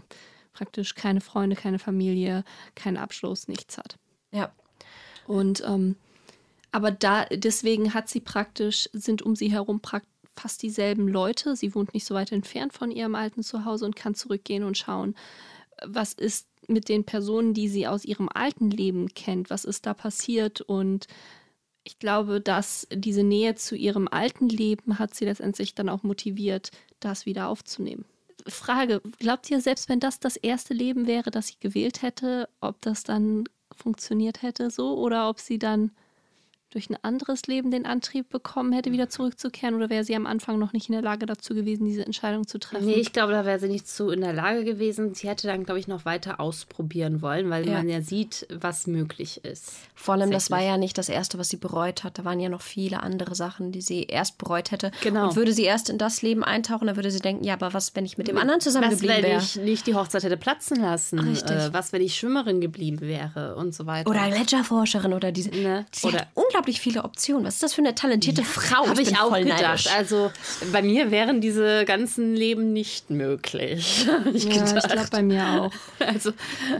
praktisch 0.53 0.95
keine 0.95 1.21
Freunde, 1.21 1.55
keine 1.55 1.79
Familie, 1.79 2.43
keinen 2.75 2.97
Abschluss, 2.97 3.47
nichts 3.47 3.77
hat. 3.77 3.97
Ja. 4.31 4.51
Und 5.27 5.63
ähm, 5.65 5.95
aber 6.71 6.89
da 6.91 7.25
deswegen 7.25 7.93
hat 7.93 8.09
sie 8.09 8.21
praktisch, 8.21 8.89
sind 8.93 9.21
um 9.21 9.35
sie 9.35 9.51
herum 9.51 9.81
praktisch 9.81 10.09
fast 10.37 10.63
dieselben 10.63 11.09
Leute. 11.09 11.57
Sie 11.57 11.75
wohnt 11.75 11.93
nicht 11.93 12.05
so 12.05 12.15
weit 12.15 12.31
entfernt 12.31 12.71
von 12.73 12.89
ihrem 12.89 13.15
alten 13.15 13.43
Zuhause 13.43 13.85
und 13.85 13.97
kann 13.97 14.15
zurückgehen 14.15 14.63
und 14.63 14.77
schauen, 14.77 15.13
was 15.85 16.13
ist 16.13 16.47
mit 16.71 16.89
den 16.89 17.03
Personen, 17.03 17.53
die 17.53 17.67
sie 17.67 17.87
aus 17.87 18.05
ihrem 18.05 18.29
alten 18.33 18.69
Leben 18.69 19.09
kennt. 19.13 19.49
Was 19.49 19.65
ist 19.65 19.85
da 19.85 19.93
passiert? 19.93 20.61
Und 20.61 21.07
ich 21.83 21.99
glaube, 21.99 22.41
dass 22.41 22.87
diese 22.93 23.23
Nähe 23.23 23.55
zu 23.55 23.75
ihrem 23.75 24.07
alten 24.07 24.49
Leben 24.49 24.99
hat 24.99 25.15
sie 25.15 25.25
letztendlich 25.25 25.75
dann 25.75 25.89
auch 25.89 26.03
motiviert, 26.03 26.71
das 26.99 27.25
wieder 27.25 27.47
aufzunehmen. 27.47 28.05
Frage, 28.47 29.01
glaubt 29.19 29.49
ihr, 29.51 29.61
selbst 29.61 29.89
wenn 29.89 29.99
das 29.99 30.19
das 30.19 30.35
erste 30.35 30.73
Leben 30.73 31.07
wäre, 31.07 31.31
das 31.31 31.47
sie 31.47 31.59
gewählt 31.59 32.01
hätte, 32.01 32.49
ob 32.59 32.81
das 32.81 33.03
dann 33.03 33.43
funktioniert 33.75 34.41
hätte 34.41 34.69
so 34.69 34.97
oder 34.97 35.29
ob 35.29 35.39
sie 35.39 35.59
dann 35.59 35.91
durch 36.71 36.89
ein 36.89 36.97
anderes 37.03 37.43
Leben 37.47 37.69
den 37.69 37.85
Antrieb 37.85 38.29
bekommen 38.29 38.71
hätte, 38.71 38.91
wieder 38.91 39.09
zurückzukehren? 39.09 39.75
Oder 39.75 39.89
wäre 39.89 40.03
sie 40.03 40.15
am 40.15 40.25
Anfang 40.25 40.57
noch 40.57 40.73
nicht 40.73 40.87
in 40.89 40.93
der 40.93 41.01
Lage 41.01 41.25
dazu 41.25 41.53
gewesen, 41.53 41.85
diese 41.85 42.05
Entscheidung 42.05 42.47
zu 42.47 42.57
treffen? 42.59 42.85
Nee, 42.85 42.93
ich 42.93 43.13
glaube, 43.13 43.33
da 43.33 43.45
wäre 43.45 43.59
sie 43.59 43.67
nicht 43.67 43.87
zu 43.87 44.09
in 44.09 44.21
der 44.21 44.33
Lage 44.33 44.63
gewesen. 44.63 45.13
Sie 45.13 45.27
hätte 45.29 45.47
dann, 45.47 45.63
glaube 45.65 45.79
ich, 45.79 45.87
noch 45.87 46.05
weiter 46.05 46.39
ausprobieren 46.39 47.21
wollen, 47.21 47.49
weil 47.49 47.67
Ja. 47.67 47.73
man 47.73 47.89
ja 47.89 48.01
sieht, 48.01 48.47
was 48.49 48.87
möglich 48.87 49.43
ist. 49.43 49.73
Vor 49.95 50.15
allem, 50.15 50.31
das 50.31 50.49
war 50.49 50.61
ja 50.61 50.77
nicht 50.77 50.97
das 50.97 51.09
Erste, 51.09 51.37
was 51.37 51.49
sie 51.49 51.57
bereut 51.57 52.03
hat. 52.03 52.17
Da 52.17 52.25
waren 52.25 52.39
ja 52.39 52.49
noch 52.49 52.61
viele 52.61 53.03
andere 53.03 53.35
Sachen, 53.35 53.71
die 53.71 53.81
sie 53.81 54.03
erst 54.03 54.37
bereut 54.37 54.71
hätte. 54.71 54.91
Genau. 55.01 55.27
Und 55.29 55.35
würde 55.35 55.53
sie 55.53 55.63
erst 55.63 55.89
in 55.89 55.97
das 55.97 56.21
Leben 56.21 56.43
eintauchen, 56.43 56.87
dann 56.87 56.95
würde 56.95 57.11
sie 57.11 57.19
denken, 57.19 57.43
ja, 57.43 57.53
aber 57.53 57.73
was, 57.73 57.95
wenn 57.95 58.05
ich 58.05 58.17
mit 58.17 58.27
dem 58.29 58.37
anderen 58.37 58.59
Was, 58.59 58.63
zusammengeblieben 58.63 59.17
wenn 59.17 59.23
wäre? 59.23 59.41
ich 59.41 59.55
nicht 59.57 59.87
die 59.87 59.95
Hochzeit 59.95 60.23
hätte 60.23 60.37
platzen 60.37 60.77
lassen? 60.79 61.19
Richtig. 61.19 61.51
Äh, 61.51 61.73
was, 61.73 61.91
wenn 61.91 62.01
ich 62.01 62.15
Schwimmerin 62.15 62.61
geblieben 62.61 63.01
wäre 63.01 63.55
und 63.57 63.75
so 63.75 63.85
weiter. 63.85 64.09
Oder 64.09 64.29
Gletscherforscherin 64.29 65.11
oder 65.13 65.31
diese. 65.33 65.49
Ne? 65.51 65.85
Sie 65.91 66.07
Oder- 66.07 66.19
hat 66.19 66.29
unglaublich 66.62 66.80
viele 66.80 67.03
Optionen. 67.03 67.46
Was 67.46 67.56
ist 67.56 67.63
das 67.63 67.74
für 67.74 67.82
eine 67.82 67.96
talentierte 67.96 68.44
Frau? 68.44 68.88
Habe 68.88 69.01
ich 69.01 69.10
bin 69.10 69.18
auch 69.18 69.36
gedacht. 69.36 69.62
neidisch. 69.62 69.88
Also 69.88 70.32
bei 70.72 70.84
mir 70.84 71.10
wären 71.10 71.41
diese 71.41 71.86
ganzen 71.86 72.36
Leben 72.36 72.72
nicht 72.72 73.10
möglich. 73.10 74.08
Ich 74.34 74.44
ja, 74.46 74.63
ich 74.63 74.84
glaube 74.88 75.08
bei 75.12 75.24
mir 75.24 75.44
auch. 75.44 75.72
also, 76.00 76.32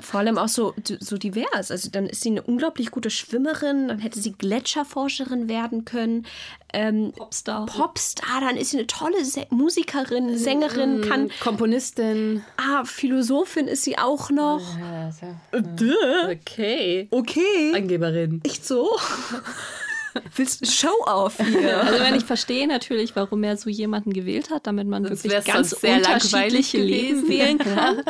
Vor 0.02 0.20
allem 0.20 0.38
auch 0.38 0.48
so, 0.48 0.74
so 1.00 1.18
divers. 1.18 1.72
Also 1.72 1.90
dann 1.90 2.06
ist 2.06 2.22
sie 2.22 2.30
eine 2.30 2.42
unglaublich 2.44 2.92
gute 2.92 3.10
Schwimmerin, 3.10 3.88
dann 3.88 4.00
hätte 4.00 4.20
sie 4.20 4.32
Gletscherforscherin 4.32 5.50
werden 5.50 5.84
können. 5.84 6.26
Ähm, 6.74 7.12
Popstar. 7.14 7.66
Popstar, 7.66 8.42
dann 8.42 8.58
ist 8.58 8.72
sie 8.72 8.78
eine 8.78 8.88
tolle 8.88 9.26
Se 9.26 9.46
Musikerin, 9.50 10.38
Sängerin, 10.38 11.02
kann. 11.02 11.30
Komponistin. 11.42 12.44
Ah, 12.58 12.84
Philosophin 12.86 13.68
ist 13.68 13.84
sie 13.84 13.98
auch 13.98 14.30
noch. 14.30 14.62
Okay. 16.32 17.08
Okay. 17.12 17.74
Angeberin. 17.76 18.42
Echt 18.44 18.66
so? 18.66 18.90
Willst 20.36 20.68
Show-off 20.70 21.38
hier? 21.38 21.82
Also 21.92 22.04
wenn 22.04 22.16
ich 22.16 22.26
verstehe 22.26 22.68
natürlich, 22.68 23.16
warum 23.16 23.44
er 23.44 23.58
so 23.58 23.70
jemanden 23.70 24.12
gewählt 24.14 24.50
hat, 24.50 24.68
damit 24.68 24.88
man 24.88 25.06
Sonst 25.06 25.24
wirklich 25.24 25.46
ganz 25.46 25.74
unterschiedliche 25.74 26.78
Leben 26.80 27.28
wählen 27.30 27.58
kann. 27.58 28.04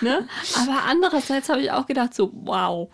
ne? 0.00 0.26
Aber 0.54 0.84
andererseits 0.86 1.48
habe 1.48 1.60
ich 1.60 1.70
auch 1.72 1.86
gedacht, 1.86 2.14
so 2.14 2.30
wow, 2.32 2.88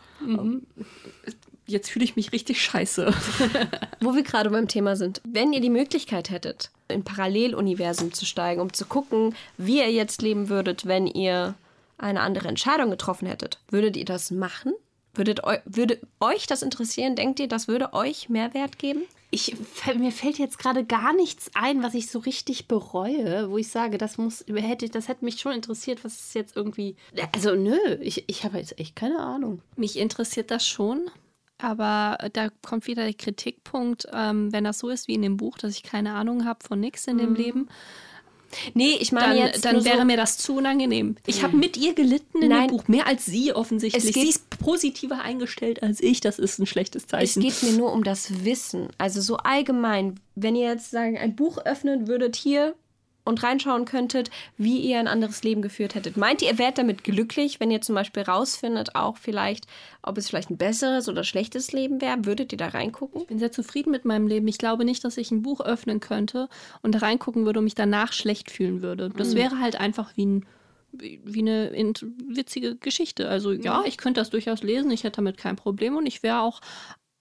jetzt 1.66 1.90
fühle 1.90 2.04
ich 2.04 2.16
mich 2.16 2.32
richtig 2.32 2.62
scheiße. 2.62 3.12
Wo 4.00 4.14
wir 4.14 4.22
gerade 4.22 4.50
beim 4.50 4.68
Thema 4.68 4.96
sind. 4.96 5.20
Wenn 5.24 5.52
ihr 5.52 5.60
die 5.60 5.70
Möglichkeit 5.70 6.30
hättet, 6.30 6.70
in 6.88 7.04
Paralleluniversen 7.04 8.12
zu 8.12 8.26
steigen, 8.26 8.60
um 8.60 8.72
zu 8.72 8.84
gucken, 8.84 9.34
wie 9.56 9.78
ihr 9.78 9.90
jetzt 9.90 10.22
leben 10.22 10.48
würdet, 10.48 10.86
wenn 10.86 11.06
ihr 11.06 11.54
eine 11.98 12.20
andere 12.20 12.48
Entscheidung 12.48 12.90
getroffen 12.90 13.26
hättet, 13.26 13.58
würdet 13.70 13.96
ihr 13.96 14.04
das 14.04 14.30
machen? 14.30 14.72
Würdet 15.14 15.44
eu 15.44 15.56
würde 15.64 16.00
euch 16.20 16.46
das 16.46 16.62
interessieren? 16.62 17.14
Denkt 17.14 17.38
ihr, 17.38 17.48
das 17.48 17.68
würde 17.68 17.92
euch 17.92 18.28
Mehrwert 18.28 18.78
geben? 18.78 19.02
Ich, 19.30 19.56
mir 19.96 20.12
fällt 20.12 20.38
jetzt 20.38 20.58
gerade 20.58 20.84
gar 20.84 21.12
nichts 21.12 21.50
ein, 21.54 21.82
was 21.82 21.94
ich 21.94 22.08
so 22.08 22.20
richtig 22.20 22.68
bereue, 22.68 23.50
wo 23.50 23.58
ich 23.58 23.68
sage, 23.68 23.98
das 23.98 24.16
muss, 24.16 24.44
hätte, 24.48 24.88
das 24.88 25.08
hätte 25.08 25.24
mich 25.24 25.40
schon 25.40 25.52
interessiert, 25.52 26.04
was 26.04 26.14
ist 26.14 26.34
jetzt 26.34 26.56
irgendwie. 26.56 26.94
Also, 27.32 27.54
nö, 27.56 27.78
ich, 28.00 28.24
ich 28.28 28.44
habe 28.44 28.58
jetzt 28.58 28.78
echt 28.78 28.94
keine 28.94 29.18
Ahnung. 29.18 29.60
Mich 29.76 29.98
interessiert 29.98 30.52
das 30.52 30.66
schon. 30.66 31.10
Aber 31.64 32.18
da 32.32 32.48
kommt 32.62 32.86
wieder 32.86 33.04
der 33.04 33.14
Kritikpunkt, 33.14 34.06
ähm, 34.12 34.52
wenn 34.52 34.64
das 34.64 34.78
so 34.78 34.88
ist 34.90 35.08
wie 35.08 35.14
in 35.14 35.22
dem 35.22 35.36
Buch, 35.38 35.56
dass 35.56 35.74
ich 35.76 35.82
keine 35.82 36.12
Ahnung 36.12 36.44
habe 36.44 36.60
von 36.66 36.78
nichts 36.78 37.06
in 37.06 37.18
dem 37.18 37.34
Leben, 37.34 37.68
Nee, 38.74 38.96
ich 39.00 39.10
meine 39.10 39.34
dann, 39.34 39.46
jetzt 39.48 39.64
dann 39.64 39.84
wäre 39.84 39.98
so, 39.98 40.04
mir 40.04 40.16
das 40.16 40.38
zu 40.38 40.54
unangenehm. 40.56 41.16
Ich 41.26 41.42
habe 41.42 41.56
mit 41.56 41.76
ihr 41.76 41.92
gelitten 41.92 42.40
in 42.40 42.50
Nein. 42.50 42.68
dem 42.68 42.76
Buch, 42.76 42.86
mehr 42.86 43.06
als 43.08 43.26
sie 43.26 43.52
offensichtlich. 43.52 44.04
Es 44.04 44.12
geht- 44.12 44.22
sie 44.22 44.28
ist 44.28 44.48
positiver 44.60 45.22
eingestellt 45.22 45.82
als 45.82 46.00
ich, 46.00 46.20
das 46.20 46.38
ist 46.38 46.60
ein 46.60 46.66
schlechtes 46.66 47.02
es 47.02 47.08
Zeichen. 47.08 47.42
geht 47.42 47.60
mir 47.64 47.72
nur 47.72 47.92
um 47.92 48.04
das 48.04 48.44
Wissen. 48.44 48.88
Also 48.96 49.20
so 49.20 49.38
allgemein, 49.38 50.20
wenn 50.36 50.54
ihr 50.54 50.68
jetzt 50.68 50.92
sagen, 50.92 51.18
ein 51.18 51.34
Buch 51.34 51.58
öffnen 51.64 52.06
würdet 52.06 52.36
hier 52.36 52.76
und 53.24 53.42
reinschauen 53.42 53.84
könntet, 53.84 54.30
wie 54.56 54.78
ihr 54.78 54.98
ein 54.98 55.08
anderes 55.08 55.42
Leben 55.42 55.62
geführt 55.62 55.94
hättet. 55.94 56.16
Meint 56.16 56.42
ihr, 56.42 56.50
ihr 56.54 56.58
wärt 56.58 56.78
damit 56.78 57.04
glücklich, 57.04 57.58
wenn 57.58 57.70
ihr 57.70 57.80
zum 57.80 57.94
Beispiel 57.94 58.22
rausfindet, 58.22 58.94
auch 58.94 59.16
vielleicht, 59.16 59.66
ob 60.02 60.18
es 60.18 60.28
vielleicht 60.28 60.50
ein 60.50 60.58
besseres 60.58 61.08
oder 61.08 61.24
schlechtes 61.24 61.72
Leben 61.72 62.00
wäre? 62.00 62.24
Würdet 62.24 62.52
ihr 62.52 62.58
da 62.58 62.68
reingucken? 62.68 63.22
Ich 63.22 63.26
bin 63.26 63.38
sehr 63.38 63.52
zufrieden 63.52 63.90
mit 63.90 64.04
meinem 64.04 64.26
Leben. 64.26 64.46
Ich 64.48 64.58
glaube 64.58 64.84
nicht, 64.84 65.04
dass 65.04 65.16
ich 65.16 65.30
ein 65.30 65.42
Buch 65.42 65.60
öffnen 65.60 66.00
könnte 66.00 66.48
und 66.82 66.94
da 66.94 66.98
reingucken 67.00 67.46
würde 67.46 67.58
und 67.60 67.64
mich 67.64 67.74
danach 67.74 68.12
schlecht 68.12 68.50
fühlen 68.50 68.82
würde. 68.82 69.10
Das 69.10 69.34
wäre 69.34 69.58
halt 69.58 69.80
einfach 69.80 70.16
wie, 70.16 70.26
ein, 70.26 70.46
wie 70.92 71.40
eine 71.40 71.72
witzige 72.28 72.76
Geschichte. 72.76 73.28
Also 73.28 73.52
ja, 73.52 73.82
ich 73.86 73.96
könnte 73.96 74.20
das 74.20 74.30
durchaus 74.30 74.62
lesen, 74.62 74.90
ich 74.90 75.04
hätte 75.04 75.16
damit 75.16 75.38
kein 75.38 75.56
Problem 75.56 75.96
und 75.96 76.06
ich 76.06 76.22
wäre 76.22 76.40
auch 76.40 76.60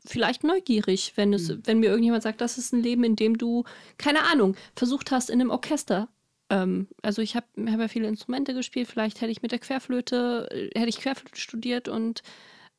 vielleicht 0.05 0.43
neugierig, 0.43 1.13
wenn, 1.15 1.33
es, 1.33 1.53
wenn 1.65 1.79
mir 1.79 1.89
irgendjemand 1.89 2.23
sagt, 2.23 2.41
das 2.41 2.57
ist 2.57 2.73
ein 2.73 2.83
Leben, 2.83 3.03
in 3.03 3.15
dem 3.15 3.37
du, 3.37 3.63
keine 3.97 4.23
Ahnung, 4.23 4.55
versucht 4.75 5.11
hast 5.11 5.29
in 5.29 5.39
einem 5.39 5.49
Orchester. 5.49 6.09
Ähm, 6.49 6.87
also 7.01 7.21
ich 7.21 7.35
habe 7.35 7.47
hab 7.67 7.79
ja 7.79 7.87
viele 7.87 8.07
Instrumente 8.07 8.53
gespielt, 8.53 8.87
vielleicht 8.87 9.21
hätte 9.21 9.31
ich 9.31 9.41
mit 9.41 9.51
der 9.51 9.59
Querflöte, 9.59 10.49
äh, 10.51 10.79
hätte 10.79 10.89
ich 10.89 10.97
Querflöte 10.97 11.39
studiert 11.39 11.87
und 11.87 12.21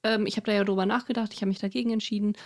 ähm, 0.03 0.27
ich 0.27 0.37
habe 0.37 0.47
da 0.47 0.53
ja 0.53 0.65
drüber 0.65 0.87
nachgedacht, 0.87 1.33
ich 1.33 1.41
habe 1.41 1.49
mich 1.49 1.61
dagegen 1.61 1.91
entschieden 1.91 2.37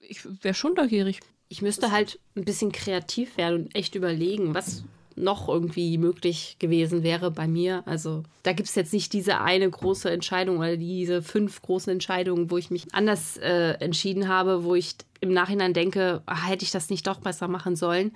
ich 0.00 0.24
wäre 0.42 0.54
schon 0.54 0.74
neugierig. 0.74 1.20
Ich 1.48 1.62
müsste 1.62 1.90
halt 1.90 2.18
ein 2.36 2.44
bisschen 2.44 2.72
kreativ 2.72 3.36
werden 3.36 3.64
und 3.64 3.74
echt 3.74 3.94
überlegen, 3.94 4.54
was 4.54 4.84
noch 5.18 5.48
irgendwie 5.48 5.98
möglich 5.98 6.56
gewesen 6.58 7.02
wäre 7.02 7.30
bei 7.30 7.46
mir. 7.46 7.82
Also 7.86 8.22
da 8.42 8.52
gibt 8.52 8.68
es 8.68 8.74
jetzt 8.74 8.92
nicht 8.92 9.12
diese 9.12 9.40
eine 9.40 9.68
große 9.68 10.10
Entscheidung 10.10 10.58
oder 10.58 10.76
diese 10.76 11.22
fünf 11.22 11.62
großen 11.62 11.92
Entscheidungen, 11.92 12.50
wo 12.50 12.58
ich 12.58 12.70
mich 12.70 12.94
anders 12.94 13.36
äh, 13.38 13.74
entschieden 13.80 14.28
habe, 14.28 14.64
wo 14.64 14.74
ich 14.74 14.94
im 15.20 15.32
Nachhinein 15.32 15.74
denke, 15.74 16.22
ah, 16.26 16.46
hätte 16.46 16.64
ich 16.64 16.70
das 16.70 16.90
nicht 16.90 17.06
doch 17.06 17.20
besser 17.20 17.48
machen 17.48 17.76
sollen. 17.76 18.12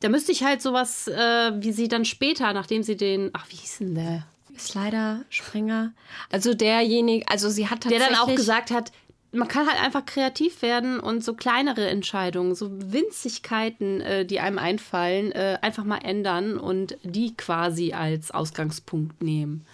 Da 0.00 0.08
müsste 0.08 0.32
ich 0.32 0.44
halt 0.44 0.62
sowas, 0.62 1.08
äh, 1.08 1.52
wie 1.56 1.72
sie 1.72 1.88
dann 1.88 2.04
später, 2.04 2.52
nachdem 2.52 2.82
sie 2.82 2.96
den, 2.96 3.30
ach, 3.32 3.46
wie 3.50 3.56
hieß 3.56 3.78
denn 3.78 3.94
der? 3.94 4.26
Ist 4.54 4.74
leider 4.74 5.24
Springer. 5.28 5.92
Also 6.30 6.54
derjenige, 6.54 7.28
also 7.28 7.48
sie 7.48 7.68
hat 7.68 7.84
Der 7.84 7.90
tatsächlich... 7.92 8.18
dann 8.18 8.28
auch 8.28 8.34
gesagt 8.34 8.70
hat, 8.70 8.92
man 9.32 9.48
kann 9.48 9.68
halt 9.68 9.80
einfach 9.82 10.04
kreativ 10.04 10.62
werden 10.62 10.98
und 10.98 11.24
so 11.24 11.34
kleinere 11.34 11.88
Entscheidungen, 11.88 12.54
so 12.54 12.68
Winzigkeiten, 12.70 14.00
äh, 14.00 14.26
die 14.26 14.40
einem 14.40 14.58
einfallen, 14.58 15.32
äh, 15.32 15.58
einfach 15.62 15.84
mal 15.84 15.98
ändern 15.98 16.58
und 16.58 16.96
die 17.02 17.36
quasi 17.36 17.92
als 17.92 18.30
Ausgangspunkt 18.30 19.22
nehmen. 19.22 19.64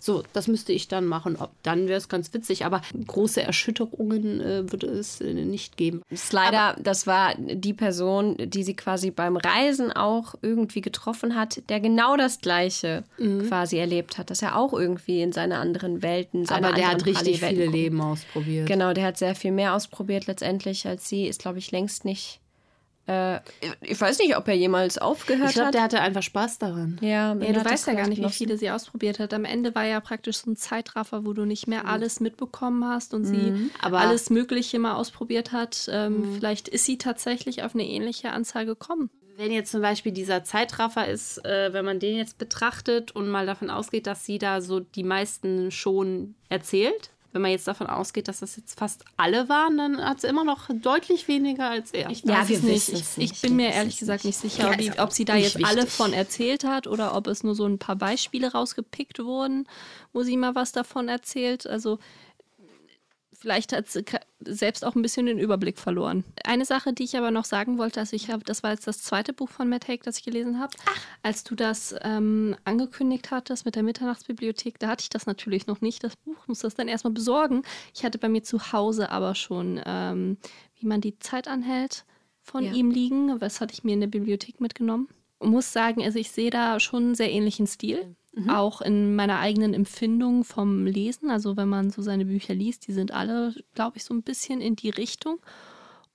So, 0.00 0.24
das 0.32 0.48
müsste 0.48 0.72
ich 0.72 0.88
dann 0.88 1.04
machen. 1.04 1.36
Ob, 1.36 1.50
dann 1.62 1.86
wäre 1.86 1.98
es 1.98 2.08
ganz 2.08 2.32
witzig, 2.32 2.64
aber 2.64 2.80
große 3.06 3.42
Erschütterungen 3.42 4.40
äh, 4.40 4.72
würde 4.72 4.86
es 4.86 5.20
äh, 5.20 5.32
nicht 5.34 5.76
geben. 5.76 6.02
ist 6.10 6.32
leider, 6.32 6.74
das 6.82 7.06
war 7.06 7.34
die 7.36 7.74
Person, 7.74 8.36
die 8.38 8.62
sie 8.62 8.74
quasi 8.74 9.10
beim 9.10 9.36
Reisen 9.36 9.92
auch 9.92 10.34
irgendwie 10.42 10.80
getroffen 10.80 11.36
hat, 11.36 11.62
der 11.68 11.80
genau 11.80 12.16
das 12.16 12.40
Gleiche 12.40 13.04
Mhm. 13.18 13.46
quasi 13.48 13.76
erlebt 13.76 14.16
hat, 14.18 14.30
dass 14.30 14.40
er 14.42 14.56
auch 14.56 14.72
irgendwie 14.72 15.20
in 15.20 15.32
seine 15.32 15.58
anderen 15.58 16.02
Welten, 16.02 16.46
seine 16.46 16.68
aber 16.68 16.76
der 16.76 16.88
hat 16.88 17.04
richtig 17.04 17.40
viele. 17.40 17.66
Leben 17.66 18.00
ausprobiert. 18.00 18.66
Genau, 18.66 18.92
der 18.94 19.04
hat 19.04 19.18
sehr 19.18 19.34
viel 19.34 19.52
mehr 19.52 19.74
ausprobiert 19.74 20.26
letztendlich 20.26 20.86
als 20.86 21.08
sie. 21.08 21.26
Ist, 21.26 21.42
glaube 21.42 21.58
ich, 21.58 21.70
längst 21.70 22.04
nicht. 22.04 22.39
Äh, 23.10 23.40
ich 23.80 24.00
weiß 24.00 24.18
nicht, 24.20 24.36
ob 24.36 24.46
er 24.48 24.54
jemals 24.54 24.98
aufgehört 24.98 25.48
Ich 25.48 25.54
glaube, 25.54 25.68
hat. 25.68 25.74
der 25.74 25.82
hatte 25.82 26.00
einfach 26.00 26.22
Spaß 26.22 26.58
daran. 26.58 26.98
ja, 27.00 27.34
Ja, 27.34 27.52
du 27.52 27.64
weißt 27.64 27.86
ja 27.88 27.94
gar 27.94 28.08
nicht, 28.08 28.22
wie 28.22 28.28
viele 28.30 28.56
sie 28.56 28.70
ausprobiert 28.70 29.18
hat. 29.18 29.34
Am 29.34 29.44
Ende 29.44 29.74
war 29.74 29.84
ja 29.84 30.00
praktisch 30.00 30.36
so 30.38 30.50
ein 30.50 30.56
Zeitraffer, 30.56 31.24
wo 31.24 31.32
du 31.32 31.44
nicht 31.44 31.66
mehr 31.66 31.86
alles 31.86 32.20
mitbekommen 32.20 32.84
hast 32.84 33.14
und 33.14 33.24
sie 33.24 33.70
Aber- 33.80 33.98
alles 34.00 34.30
Mögliche 34.30 34.78
mal 34.78 34.94
ausprobiert 34.94 35.52
hat. 35.52 35.88
Ähm, 35.92 36.34
Vielleicht 36.36 36.68
ist 36.68 36.84
sie 36.84 36.98
tatsächlich 36.98 37.62
auf 37.62 37.74
eine 37.74 37.84
ähnliche 37.86 38.30
Anzahl 38.32 38.66
gekommen. 38.66 39.10
Wenn 39.36 39.52
jetzt 39.52 39.70
zum 39.72 39.80
Beispiel 39.80 40.12
dieser 40.12 40.44
Zeitraffer 40.44 41.08
ist, 41.08 41.42
äh, 41.46 41.72
wenn 41.72 41.84
man 41.84 41.98
den 41.98 42.16
jetzt 42.16 42.36
betrachtet 42.36 43.10
und 43.12 43.28
mal 43.30 43.46
davon 43.46 43.70
ausgeht, 43.70 44.06
dass 44.06 44.26
sie 44.26 44.36
da 44.38 44.60
so 44.60 44.80
die 44.80 45.02
meisten 45.04 45.70
schon 45.70 46.34
erzählt, 46.50 47.10
wenn 47.32 47.42
man 47.42 47.50
jetzt 47.52 47.68
davon 47.68 47.86
ausgeht, 47.86 48.26
dass 48.28 48.40
das 48.40 48.56
jetzt 48.56 48.78
fast 48.78 49.04
alle 49.16 49.48
waren, 49.48 49.76
dann 49.78 50.04
hat 50.04 50.20
sie 50.20 50.26
immer 50.26 50.44
noch 50.44 50.68
deutlich 50.72 51.28
weniger 51.28 51.70
als 51.70 51.92
er. 51.92 52.10
Ich 52.10 52.24
Ja, 52.24 52.48
wir 52.48 52.56
es 52.56 52.62
nicht. 52.62 52.88
Ich, 52.88 52.94
es 53.00 53.10
ich 53.12 53.30
nicht. 53.30 53.42
bin 53.42 53.56
mir 53.56 53.70
ehrlich 53.70 53.98
gesagt 53.98 54.20
es 54.20 54.24
nicht 54.24 54.38
sicher, 54.38 54.76
Ja, 54.80 54.92
ob, 54.94 55.00
ob 55.06 55.12
sie 55.12 55.24
da 55.24 55.34
nicht 55.34 55.54
jetzt 55.54 55.64
alle 55.64 55.82
wichtig. 55.82 55.92
von 55.94 56.12
erzählt 56.12 56.64
hat 56.64 56.86
oder 56.86 57.14
ob 57.14 57.26
es 57.28 57.42
nur 57.44 57.54
so 57.54 57.66
ein 57.66 57.78
paar 57.78 57.96
Beispiele 57.96 58.50
rausgepickt 58.52 59.20
wurden, 59.24 59.66
wo 60.12 60.22
sie 60.22 60.36
mal 60.36 60.54
was 60.54 60.72
davon 60.72 61.08
erzählt. 61.08 61.66
Also 61.66 61.98
vielleicht 63.40 63.72
hat 63.72 63.88
sie 63.88 64.02
ka- 64.02 64.20
selbst 64.40 64.84
auch 64.84 64.94
ein 64.94 65.02
bisschen 65.02 65.26
den 65.26 65.38
Überblick 65.38 65.78
verloren. 65.78 66.24
Eine 66.44 66.64
Sache, 66.64 66.92
die 66.92 67.04
ich 67.04 67.16
aber 67.16 67.30
noch 67.30 67.44
sagen 67.44 67.78
wollte, 67.78 68.00
also 68.00 68.14
ich 68.14 68.30
habe, 68.30 68.44
das 68.44 68.62
war 68.62 68.70
jetzt 68.72 68.86
das 68.86 69.02
zweite 69.02 69.32
Buch 69.32 69.48
von 69.48 69.68
Matt 69.68 69.88
Haig, 69.88 70.02
das 70.02 70.18
ich 70.18 70.24
gelesen 70.24 70.60
habe. 70.60 70.76
Als 71.22 71.42
du 71.44 71.54
das 71.54 71.94
ähm, 72.02 72.54
angekündigt 72.64 73.30
hattest 73.30 73.64
mit 73.64 73.76
der 73.76 73.82
Mitternachtsbibliothek, 73.82 74.78
da 74.78 74.88
hatte 74.88 75.02
ich 75.02 75.08
das 75.10 75.26
natürlich 75.26 75.66
noch 75.66 75.80
nicht, 75.80 76.04
das 76.04 76.16
Buch, 76.16 76.36
muss 76.46 76.60
das 76.60 76.74
dann 76.74 76.88
erstmal 76.88 77.12
besorgen. 77.12 77.62
Ich 77.94 78.04
hatte 78.04 78.18
bei 78.18 78.28
mir 78.28 78.42
zu 78.42 78.72
Hause 78.72 79.10
aber 79.10 79.34
schon, 79.34 79.80
ähm, 79.86 80.36
wie 80.78 80.86
man 80.86 81.00
die 81.00 81.18
Zeit 81.18 81.48
anhält, 81.48 82.04
von 82.42 82.64
Ja. 82.64 82.72
ihm 82.72 82.90
liegen. 82.90 83.40
Was 83.40 83.60
hatte 83.60 83.72
ich 83.74 83.84
mir 83.84 83.92
in 83.94 84.00
der 84.00 84.06
Bibliothek 84.08 84.60
mitgenommen? 84.60 85.08
Muss 85.42 85.72
sagen, 85.72 86.02
also 86.02 86.18
ich 86.18 86.30
sehe 86.30 86.50
da 86.50 86.78
schon 86.80 87.02
einen 87.04 87.14
sehr 87.14 87.30
ähnlichen 87.32 87.66
Stil. 87.66 88.14
Mhm. 88.32 88.50
Auch 88.50 88.80
in 88.80 89.16
meiner 89.16 89.40
eigenen 89.40 89.74
Empfindung 89.74 90.44
vom 90.44 90.86
Lesen. 90.86 91.30
Also 91.30 91.56
wenn 91.56 91.68
man 91.68 91.90
so 91.90 92.00
seine 92.02 92.26
Bücher 92.26 92.54
liest, 92.54 92.86
die 92.86 92.92
sind 92.92 93.12
alle, 93.12 93.54
glaube 93.74 93.96
ich, 93.96 94.04
so 94.04 94.14
ein 94.14 94.22
bisschen 94.22 94.60
in 94.60 94.76
die 94.76 94.90
Richtung. 94.90 95.40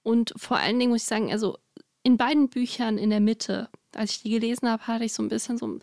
Und 0.01 0.33
vor 0.37 0.57
allen 0.57 0.79
Dingen 0.79 0.91
muss 0.91 1.01
ich 1.01 1.07
sagen, 1.07 1.31
also 1.31 1.57
in 2.03 2.17
beiden 2.17 2.49
Büchern 2.49 2.97
in 2.97 3.09
der 3.09 3.19
Mitte, 3.19 3.69
als 3.93 4.11
ich 4.11 4.21
die 4.21 4.29
gelesen 4.29 4.69
habe, 4.69 4.87
hatte 4.87 5.03
ich 5.03 5.13
so 5.13 5.23
ein 5.23 5.29
bisschen 5.29 5.57
so, 5.57 5.79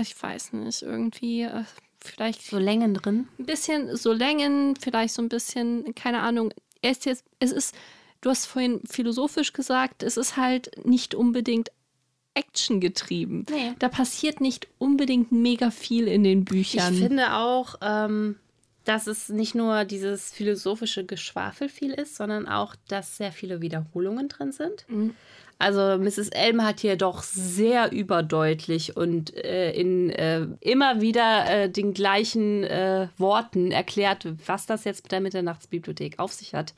ich 0.00 0.22
weiß 0.22 0.52
nicht, 0.54 0.82
irgendwie 0.82 1.42
äh, 1.42 1.64
vielleicht. 1.98 2.42
So 2.42 2.58
Längen 2.58 2.94
drin? 2.94 3.28
Ein 3.38 3.46
bisschen 3.46 3.96
so 3.96 4.12
Längen, 4.12 4.76
vielleicht 4.76 5.14
so 5.14 5.22
ein 5.22 5.28
bisschen, 5.28 5.94
keine 5.94 6.20
Ahnung. 6.20 6.52
Er 6.80 6.92
ist 6.92 7.04
jetzt, 7.04 7.24
es 7.40 7.52
ist, 7.52 7.74
du 8.20 8.30
hast 8.30 8.46
vorhin 8.46 8.80
philosophisch 8.88 9.52
gesagt, 9.52 10.02
es 10.02 10.16
ist 10.16 10.36
halt 10.36 10.70
nicht 10.84 11.14
unbedingt 11.14 11.70
Action 12.34 12.80
getrieben. 12.80 13.44
Nee. 13.50 13.72
Da 13.78 13.88
passiert 13.88 14.40
nicht 14.40 14.68
unbedingt 14.78 15.32
mega 15.32 15.70
viel 15.70 16.08
in 16.08 16.24
den 16.24 16.44
Büchern. 16.44 16.94
Ich 16.94 17.00
finde 17.00 17.34
auch, 17.34 17.76
ähm, 17.82 18.36
dass 18.84 19.06
es 19.06 19.28
nicht 19.28 19.54
nur 19.54 19.84
dieses 19.84 20.32
philosophische 20.32 21.04
Geschwafel 21.04 21.68
viel 21.68 21.92
ist, 21.92 22.16
sondern 22.16 22.48
auch, 22.48 22.76
dass 22.88 23.16
sehr 23.16 23.32
viele 23.32 23.60
Wiederholungen 23.60 24.28
drin 24.28 24.52
sind. 24.52 24.84
Mhm. 24.88 25.14
Also 25.60 25.98
Mrs. 25.98 26.30
Elm 26.30 26.64
hat 26.64 26.80
hier 26.80 26.96
doch 26.96 27.22
sehr 27.22 27.92
überdeutlich 27.92 28.96
und 28.96 29.36
äh, 29.36 29.72
in 29.72 30.08
äh, 30.08 30.46
immer 30.60 31.02
wieder 31.02 31.50
äh, 31.50 31.68
den 31.68 31.92
gleichen 31.92 32.64
äh, 32.64 33.08
Worten 33.18 33.70
erklärt, 33.70 34.26
was 34.46 34.64
das 34.64 34.84
jetzt 34.84 35.04
mit 35.04 35.12
der 35.12 35.20
Mitternachtsbibliothek 35.20 36.18
auf 36.18 36.32
sich 36.32 36.54
hat. 36.54 36.72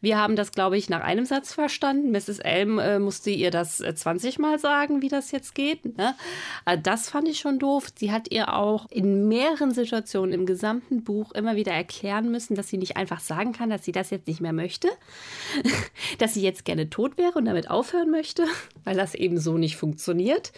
Wir 0.00 0.16
haben 0.16 0.36
das, 0.36 0.52
glaube 0.52 0.76
ich, 0.76 0.88
nach 0.88 1.00
einem 1.00 1.24
Satz 1.24 1.52
verstanden. 1.52 2.12
Mrs. 2.12 2.38
Elm 2.38 2.78
äh, 2.78 2.98
musste 2.98 3.30
ihr 3.30 3.50
das 3.50 3.78
20 3.78 4.38
äh, 4.38 4.40
Mal 4.40 4.58
sagen, 4.58 5.02
wie 5.02 5.08
das 5.08 5.32
jetzt 5.32 5.54
geht. 5.54 5.96
Ne? 5.96 6.14
Das 6.82 7.10
fand 7.10 7.28
ich 7.28 7.38
schon 7.38 7.58
doof. 7.58 7.88
Sie 7.96 8.12
hat 8.12 8.30
ihr 8.30 8.54
auch 8.54 8.86
in 8.90 9.26
mehreren 9.28 9.72
Situationen 9.72 10.32
im 10.32 10.46
gesamten 10.46 11.02
Buch 11.02 11.32
immer 11.32 11.56
wieder 11.56 11.72
erklären 11.72 12.30
müssen, 12.30 12.54
dass 12.54 12.68
sie 12.68 12.78
nicht 12.78 12.96
einfach 12.96 13.20
sagen 13.20 13.52
kann, 13.52 13.70
dass 13.70 13.84
sie 13.84 13.92
das 13.92 14.10
jetzt 14.10 14.28
nicht 14.28 14.40
mehr 14.40 14.52
möchte, 14.52 14.88
dass 16.18 16.34
sie 16.34 16.42
jetzt 16.42 16.64
gerne 16.64 16.90
tot 16.90 17.18
wäre 17.18 17.32
und 17.38 17.46
damit 17.46 17.70
aufhören 17.70 18.07
möchte, 18.10 18.44
weil 18.84 18.96
das 18.96 19.14
eben 19.14 19.38
so 19.38 19.58
nicht 19.58 19.76
funktioniert. 19.76 20.52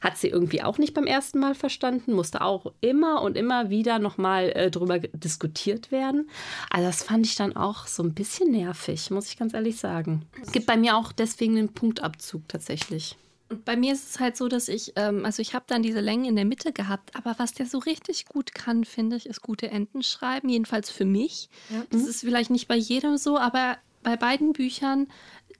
Hat 0.00 0.18
sie 0.18 0.28
irgendwie 0.28 0.62
auch 0.62 0.78
nicht 0.78 0.92
beim 0.92 1.06
ersten 1.06 1.38
Mal 1.38 1.54
verstanden, 1.54 2.12
musste 2.12 2.42
auch 2.42 2.72
immer 2.80 3.22
und 3.22 3.36
immer 3.36 3.70
wieder 3.70 3.98
nochmal 3.98 4.50
äh, 4.50 4.70
drüber 4.70 4.98
diskutiert 4.98 5.90
werden. 5.90 6.28
Also 6.70 6.86
das 6.86 7.02
fand 7.02 7.24
ich 7.26 7.36
dann 7.36 7.56
auch 7.56 7.86
so 7.86 8.02
ein 8.02 8.12
bisschen 8.12 8.50
nervig, 8.50 9.10
muss 9.10 9.28
ich 9.28 9.38
ganz 9.38 9.54
ehrlich 9.54 9.76
sagen. 9.76 10.26
Es 10.42 10.52
gibt 10.52 10.66
bei 10.66 10.76
mir 10.76 10.96
auch 10.96 11.12
deswegen 11.12 11.56
einen 11.56 11.72
Punktabzug 11.72 12.46
tatsächlich. 12.48 13.16
Und 13.50 13.64
bei 13.64 13.76
mir 13.76 13.92
ist 13.92 14.10
es 14.10 14.20
halt 14.20 14.36
so, 14.36 14.48
dass 14.48 14.68
ich, 14.68 14.92
ähm, 14.96 15.24
also 15.24 15.40
ich 15.40 15.54
habe 15.54 15.64
dann 15.68 15.82
diese 15.82 16.00
Längen 16.00 16.24
in 16.24 16.36
der 16.36 16.44
Mitte 16.44 16.72
gehabt, 16.72 17.14
aber 17.14 17.34
was 17.38 17.52
der 17.52 17.66
so 17.66 17.78
richtig 17.78 18.26
gut 18.26 18.54
kann, 18.54 18.84
finde 18.84 19.16
ich, 19.16 19.26
ist 19.26 19.42
gute 19.42 19.70
Enden 19.70 20.02
schreiben, 20.02 20.48
jedenfalls 20.48 20.90
für 20.90 21.04
mich. 21.04 21.48
Ja. 21.70 21.84
Das 21.90 22.02
mhm. 22.02 22.08
ist 22.08 22.20
vielleicht 22.20 22.50
nicht 22.50 22.68
bei 22.68 22.76
jedem 22.76 23.16
so, 23.16 23.38
aber 23.38 23.76
bei 24.02 24.16
beiden 24.16 24.52
Büchern, 24.52 25.08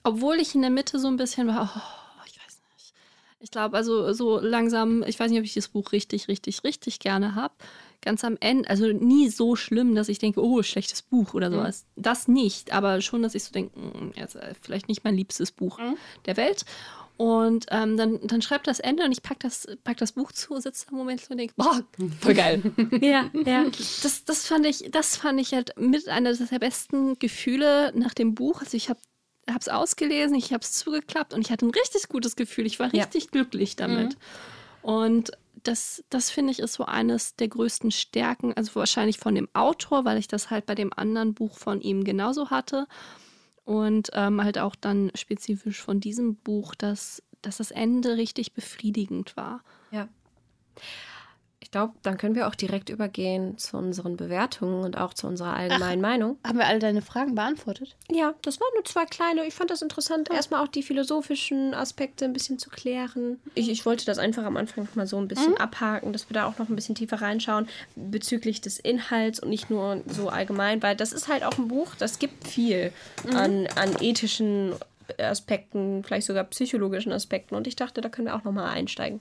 obwohl 0.05 0.37
ich 0.37 0.55
in 0.55 0.63
der 0.63 0.71
Mitte 0.71 0.99
so 0.99 1.09
ein 1.09 1.17
bisschen 1.17 1.49
war, 1.49 1.73
oh, 1.77 2.05
ich 3.45 3.51
glaube, 3.51 3.77
also 3.77 4.11
so 4.15 4.41
langsam, 4.41 5.03
ich 5.07 5.21
weiß 5.21 5.31
nicht, 5.31 5.39
ob 5.39 5.45
ich 5.45 5.53
das 5.53 5.69
Buch 5.69 5.93
richtig, 5.93 6.29
richtig, 6.29 6.65
richtig 6.65 6.99
gerne 6.99 7.35
habe. 7.35 7.53
Ganz 8.01 8.25
am 8.25 8.39
Ende, 8.41 8.71
also 8.71 8.87
nie 8.87 9.29
so 9.29 9.55
schlimm, 9.55 9.95
dass 9.95 10.09
ich 10.09 10.19
denke, 10.19 10.43
oh, 10.43 10.63
schlechtes 10.63 11.03
Buch 11.03 11.35
oder 11.35 11.51
mhm. 11.51 11.55
sowas. 11.55 11.85
Das 11.95 12.27
nicht, 12.27 12.73
aber 12.73 13.03
schon, 13.03 13.23
dass 13.23 13.35
ich 13.35 13.45
so 13.45 13.53
denke, 13.53 13.79
jetzt, 14.17 14.39
vielleicht 14.63 14.89
nicht 14.89 15.05
mein 15.05 15.15
liebstes 15.15 15.53
Buch 15.53 15.79
mhm. 15.79 15.99
der 16.25 16.39
Welt. 16.39 16.65
Und 17.19 17.67
ähm, 17.71 17.99
dann, 17.99 18.19
dann 18.27 18.41
schreibt 18.41 18.67
das 18.67 18.81
Ende 18.81 19.05
und 19.05 19.13
ich 19.13 19.23
pack 19.23 19.41
das, 19.41 19.69
pack 19.85 19.99
das 19.99 20.13
Buch 20.13 20.33
zu, 20.33 20.59
sitze 20.59 20.87
im 20.91 20.97
Moment 20.97 21.23
und 21.31 21.37
denke, 21.37 21.53
boah, 21.55 21.83
voll 22.21 22.35
geil. 22.35 22.63
ja, 23.03 23.31
ja. 23.45 23.67
Das, 24.03 24.25
das, 24.25 24.47
fand 24.47 24.65
ich, 24.65 24.89
das 24.91 25.19
fand 25.19 25.39
ich 25.39 25.53
halt 25.53 25.79
mit 25.79 26.09
einer 26.09 26.35
der 26.35 26.59
besten 26.59 27.19
Gefühle 27.19 27.93
nach 27.95 28.15
dem 28.15 28.35
Buch. 28.35 28.63
Also 28.63 28.75
ich 28.77 28.89
habe 28.89 29.01
habe 29.49 29.61
es 29.61 29.69
ausgelesen, 29.69 30.37
ich 30.37 30.53
habe 30.53 30.63
es 30.63 30.73
zugeklappt 30.73 31.35
und 31.35 31.41
ich 31.41 31.51
hatte 31.51 31.67
ein 31.67 31.71
richtig 31.71 32.09
gutes 32.09 32.37
Gefühl. 32.37 32.67
Ich 32.67 32.79
war 32.79 32.93
richtig 32.93 33.25
ja. 33.25 33.31
glücklich 33.31 33.77
damit. 33.77 34.15
Mhm. 34.15 34.19
Und 34.83 35.31
das, 35.63 36.05
das 36.11 36.31
finde 36.31 36.53
ich 36.53 36.59
ist 36.59 36.75
so 36.75 36.85
eines 36.85 37.37
der 37.37 37.49
größten 37.49 37.91
Stärken, 37.91 38.53
also 38.55 38.75
wahrscheinlich 38.75 39.19
von 39.19 39.35
dem 39.35 39.49
Autor, 39.55 40.05
weil 40.05 40.19
ich 40.19 40.29
das 40.29 40.51
halt 40.51 40.67
bei 40.67 40.75
dem 40.75 40.93
anderen 40.93 41.35
Buch 41.35 41.57
von 41.57 41.81
ihm 41.81 42.05
genauso 42.05 42.51
hatte. 42.51 42.87
Und 43.65 44.11
ähm, 44.13 44.45
halt 44.45 44.59
auch 44.59 44.75
dann 44.75 45.11
spezifisch 45.15 45.81
von 45.81 45.99
diesem 45.99 46.37
Buch, 46.37 46.75
dass, 46.75 47.23
dass 47.41 47.57
das 47.57 47.71
Ende 47.71 48.19
richtig 48.19 48.53
befriedigend 48.53 49.39
war. 49.39 49.63
Ja. 49.91 50.09
Ich 51.65 51.71
glaube, 51.71 51.95
dann 52.03 52.19
können 52.19 52.35
wir 52.35 52.47
auch 52.47 52.55
direkt 52.55 52.91
übergehen 52.91 53.57
zu 53.57 53.79
unseren 53.79 54.19
Bewertungen 54.19 54.85
und 54.85 54.99
auch 54.99 55.15
zu 55.15 55.27
unserer 55.27 55.55
allgemeinen 55.55 56.05
Ach, 56.05 56.11
Meinung. 56.11 56.39
Haben 56.47 56.59
wir 56.59 56.67
alle 56.67 56.79
deine 56.79 57.01
Fragen 57.01 57.35
beantwortet? 57.35 57.97
Ja, 58.13 58.35
das 58.43 58.61
waren 58.61 58.69
nur 58.75 58.85
zwei 58.85 59.07
kleine. 59.07 59.47
Ich 59.47 59.55
fand 59.55 59.71
das 59.71 59.81
interessant, 59.81 60.29
oh. 60.31 60.35
erstmal 60.35 60.63
auch 60.63 60.69
die 60.69 60.83
philosophischen 60.83 61.73
Aspekte 61.73 62.27
ein 62.27 62.35
bisschen 62.35 62.59
zu 62.59 62.69
klären. 62.69 63.41
Ich, 63.55 63.71
ich 63.71 63.87
wollte 63.87 64.05
das 64.05 64.19
einfach 64.19 64.45
am 64.45 64.59
Anfang 64.59 64.87
mal 64.95 65.07
so 65.07 65.17
ein 65.17 65.27
bisschen 65.27 65.53
mhm. 65.53 65.57
abhaken, 65.57 66.13
dass 66.13 66.29
wir 66.29 66.35
da 66.35 66.45
auch 66.45 66.59
noch 66.59 66.69
ein 66.69 66.77
bisschen 66.77 66.97
tiefer 66.97 67.23
reinschauen 67.23 67.67
bezüglich 67.97 68.61
des 68.61 68.79
Inhalts 68.79 69.41
und 69.41 69.49
nicht 69.49 69.71
nur 69.71 70.03
so 70.07 70.29
allgemein, 70.29 70.83
weil 70.83 70.95
das 70.95 71.15
ist 71.15 71.29
halt 71.29 71.45
auch 71.45 71.57
ein 71.57 71.69
Buch, 71.69 71.95
das 71.99 72.19
gibt 72.19 72.47
viel 72.47 72.93
mhm. 73.27 73.37
an, 73.37 73.69
an 73.77 73.97
ethischen 74.03 74.75
Aspekten, 75.19 76.05
vielleicht 76.05 76.27
sogar 76.27 76.45
psychologischen 76.45 77.11
Aspekten. 77.11 77.55
Und 77.55 77.67
ich 77.67 77.75
dachte, 77.75 78.03
da 78.03 78.11
können 78.11 78.27
wir 78.27 78.37
auch 78.37 78.45
nochmal 78.45 78.69
einsteigen. 78.69 79.21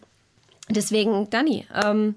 Deswegen, 0.70 1.30
Dani, 1.30 1.66
ähm, 1.74 2.16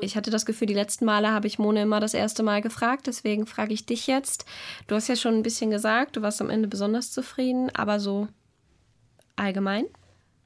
ich 0.00 0.16
hatte 0.16 0.30
das 0.30 0.46
Gefühl, 0.46 0.66
die 0.66 0.74
letzten 0.74 1.04
Male 1.04 1.30
habe 1.30 1.46
ich 1.46 1.58
Mone 1.58 1.82
immer 1.82 2.00
das 2.00 2.14
erste 2.14 2.42
Mal 2.42 2.60
gefragt, 2.60 3.06
deswegen 3.06 3.46
frage 3.46 3.74
ich 3.74 3.86
dich 3.86 4.06
jetzt. 4.06 4.44
Du 4.86 4.94
hast 4.94 5.08
ja 5.08 5.16
schon 5.16 5.34
ein 5.34 5.42
bisschen 5.42 5.70
gesagt, 5.70 6.16
du 6.16 6.22
warst 6.22 6.40
am 6.40 6.50
Ende 6.50 6.68
besonders 6.68 7.12
zufrieden, 7.12 7.70
aber 7.74 8.00
so 8.00 8.28
allgemein? 9.36 9.86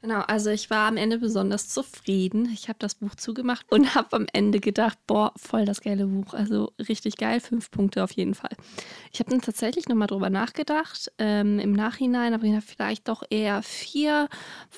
Genau, 0.03 0.23
also 0.23 0.51
ich 0.51 0.69
war 0.69 0.89
am 0.89 0.97
Ende 0.97 1.19
besonders 1.19 1.69
zufrieden. 1.69 2.51
Ich 2.53 2.69
habe 2.69 2.79
das 2.81 2.97
Buch 2.97 3.15
zugemacht 3.15 3.71
und 3.71 3.95
habe 3.95 4.17
am 4.17 4.27
Ende 4.33 4.59
gedacht, 4.59 4.99
boah, 5.07 5.33
voll 5.37 5.65
das 5.65 5.81
geile 5.81 6.07
Buch. 6.07 6.35
Also 6.35 6.73
richtig 6.89 7.17
geil, 7.17 7.39
fünf 7.39 7.71
Punkte 7.71 8.03
auf 8.03 8.11
jeden 8.11 8.35
Fall. 8.35 8.51
Ich 9.13 9.21
habe 9.21 9.31
dann 9.31 9.41
tatsächlich 9.43 9.89
nochmal 9.89 10.09
drüber 10.09 10.29
nachgedacht. 10.29 11.13
Ähm, 11.19 11.61
Im 11.61 11.73
Nachhinein 11.73 12.37
gedacht, 12.41 12.65
vielleicht 12.67 13.07
doch 13.07 13.23
eher 13.31 13.63
vier, 13.63 14.29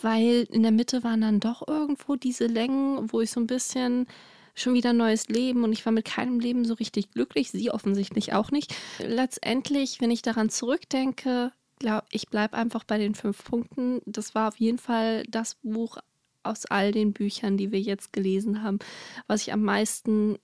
weil 0.03 0.47
in 0.51 0.63
der 0.63 0.73
Mitte 0.73 1.03
waren 1.05 1.23
dann 1.23 1.41
doch 1.41 1.67
irgendwo 1.67 2.17
diese 2.17 2.47
Längen, 2.47 3.11
wo 3.11 3.23
ich 3.23 3.31
so 3.31 3.41
ein 3.41 3.47
bisschen 3.47 4.07
schon 4.55 4.75
wieder 4.75 4.93
neues 4.93 5.29
Leben 5.29 5.65
und 5.65 5.73
ich 5.73 5.85
war 5.85 5.93
mit 5.93 6.05
keinem 6.05 6.41
Leben 6.41 6.65
so 6.65 6.75
richtig 6.75 7.11
glücklich, 7.11 7.51
sie 7.51 7.71
offensichtlich 7.71 8.33
auch 8.33 8.51
nicht. 8.51 8.75
Letztendlich, 8.99 10.01
wenn 10.01 10.11
ich 10.11 10.23
daran 10.23 10.49
zurückdenke, 10.49 11.53
glaube 11.79 12.07
ich, 12.11 12.29
bleibe 12.29 12.57
einfach 12.57 12.85
bei 12.85 12.99
den 12.99 13.15
fünf 13.15 13.45
Punkten. 13.45 14.01
Das 14.07 14.35
war 14.35 14.49
auf 14.49 14.57
jeden 14.57 14.79
Fall 14.79 15.25
das 15.29 15.57
Buch 15.57 15.99
aus 16.43 16.67
all 16.67 16.93
den 16.93 17.13
Büchern, 17.13 17.57
die 17.57 17.73
wir 17.73 17.81
jetzt 17.81 18.13
gelesen 18.13 18.63
haben, 18.63 18.79
was 19.27 19.43
ich 19.43 19.53
am 19.53 19.63
meisten 19.63 20.39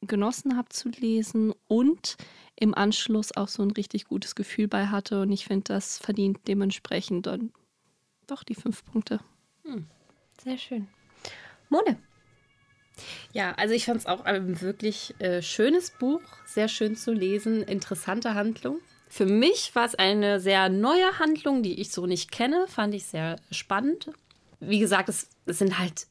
genossen 0.00 0.56
habe 0.56 0.68
zu 0.70 0.88
lesen 0.88 1.52
und 1.68 2.16
im 2.56 2.74
Anschluss 2.74 3.36
auch 3.36 3.48
so 3.48 3.62
ein 3.62 3.70
richtig 3.70 4.06
gutes 4.06 4.34
Gefühl 4.34 4.66
bei 4.66 4.88
hatte. 4.88 5.22
Und 5.22 5.32
ich 5.32 5.46
finde, 5.46 5.64
das 5.64 5.98
verdient 5.98 6.40
dementsprechend 6.48 7.26
dann 7.26 7.52
doch 8.26 8.42
die 8.42 8.54
fünf 8.54 8.84
Punkte. 8.84 9.20
Hm. 9.64 9.86
Sehr 10.42 10.58
schön. 10.58 10.88
Mone. 11.68 11.98
Ja, 13.32 13.52
also 13.56 13.74
ich 13.74 13.86
fand 13.86 14.00
es 14.00 14.06
auch 14.06 14.24
ein 14.24 14.60
wirklich 14.60 15.14
äh, 15.18 15.42
schönes 15.42 15.90
Buch, 15.90 16.22
sehr 16.46 16.68
schön 16.68 16.96
zu 16.96 17.12
lesen, 17.12 17.62
interessante 17.62 18.34
Handlung. 18.34 18.78
Für 19.08 19.26
mich 19.26 19.74
war 19.74 19.84
es 19.84 19.94
eine 19.94 20.40
sehr 20.40 20.68
neue 20.68 21.18
Handlung, 21.18 21.62
die 21.62 21.80
ich 21.80 21.90
so 21.90 22.06
nicht 22.06 22.32
kenne, 22.32 22.66
fand 22.68 22.94
ich 22.94 23.04
sehr 23.04 23.36
spannend. 23.50 24.10
Wie 24.58 24.78
gesagt, 24.78 25.08
es, 25.08 25.28
es 25.44 25.58
sind 25.58 25.78
halt 25.78 26.06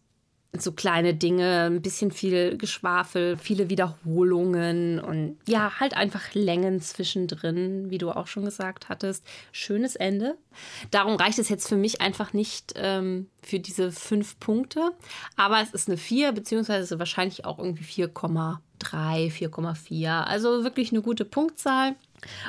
so 0.58 0.74
kleine 0.74 1.14
Dinge, 1.14 1.70
ein 1.70 1.82
bisschen 1.82 2.12
viel 2.12 2.58
Geschwafel, 2.58 3.38
viele 3.38 3.70
Wiederholungen 3.70 5.00
und 5.00 5.38
ja, 5.48 5.80
halt 5.80 5.96
einfach 5.96 6.34
Längen 6.34 6.82
zwischendrin, 6.82 7.90
wie 7.90 7.98
du 7.98 8.12
auch 8.12 8.28
schon 8.28 8.44
gesagt 8.44 8.90
hattest. 8.90 9.26
Schönes 9.54 9.96
Ende. 9.96 10.38
Darum 10.92 11.16
reicht 11.16 11.40
es 11.40 11.48
jetzt 11.48 11.70
für 11.70 11.78
mich 11.78 12.02
einfach 12.02 12.34
nicht 12.34 12.74
ähm, 12.76 13.30
für 13.42 13.60
diese 13.60 13.94
fünf 13.94 14.40
Punkte, 14.40 14.92
aber 15.38 15.62
es 15.62 15.72
ist 15.72 15.88
eine 15.88 15.98
4, 15.98 16.34
beziehungsweise 16.34 17.00
wahrscheinlich 17.00 17.46
auch 17.46 17.58
irgendwie 17.58 17.86
4,3, 17.86 18.58
4,4. 18.84 20.24
Also 20.24 20.64
wirklich 20.64 20.92
eine 20.92 21.02
gute 21.02 21.26
Punktzahl. 21.26 21.96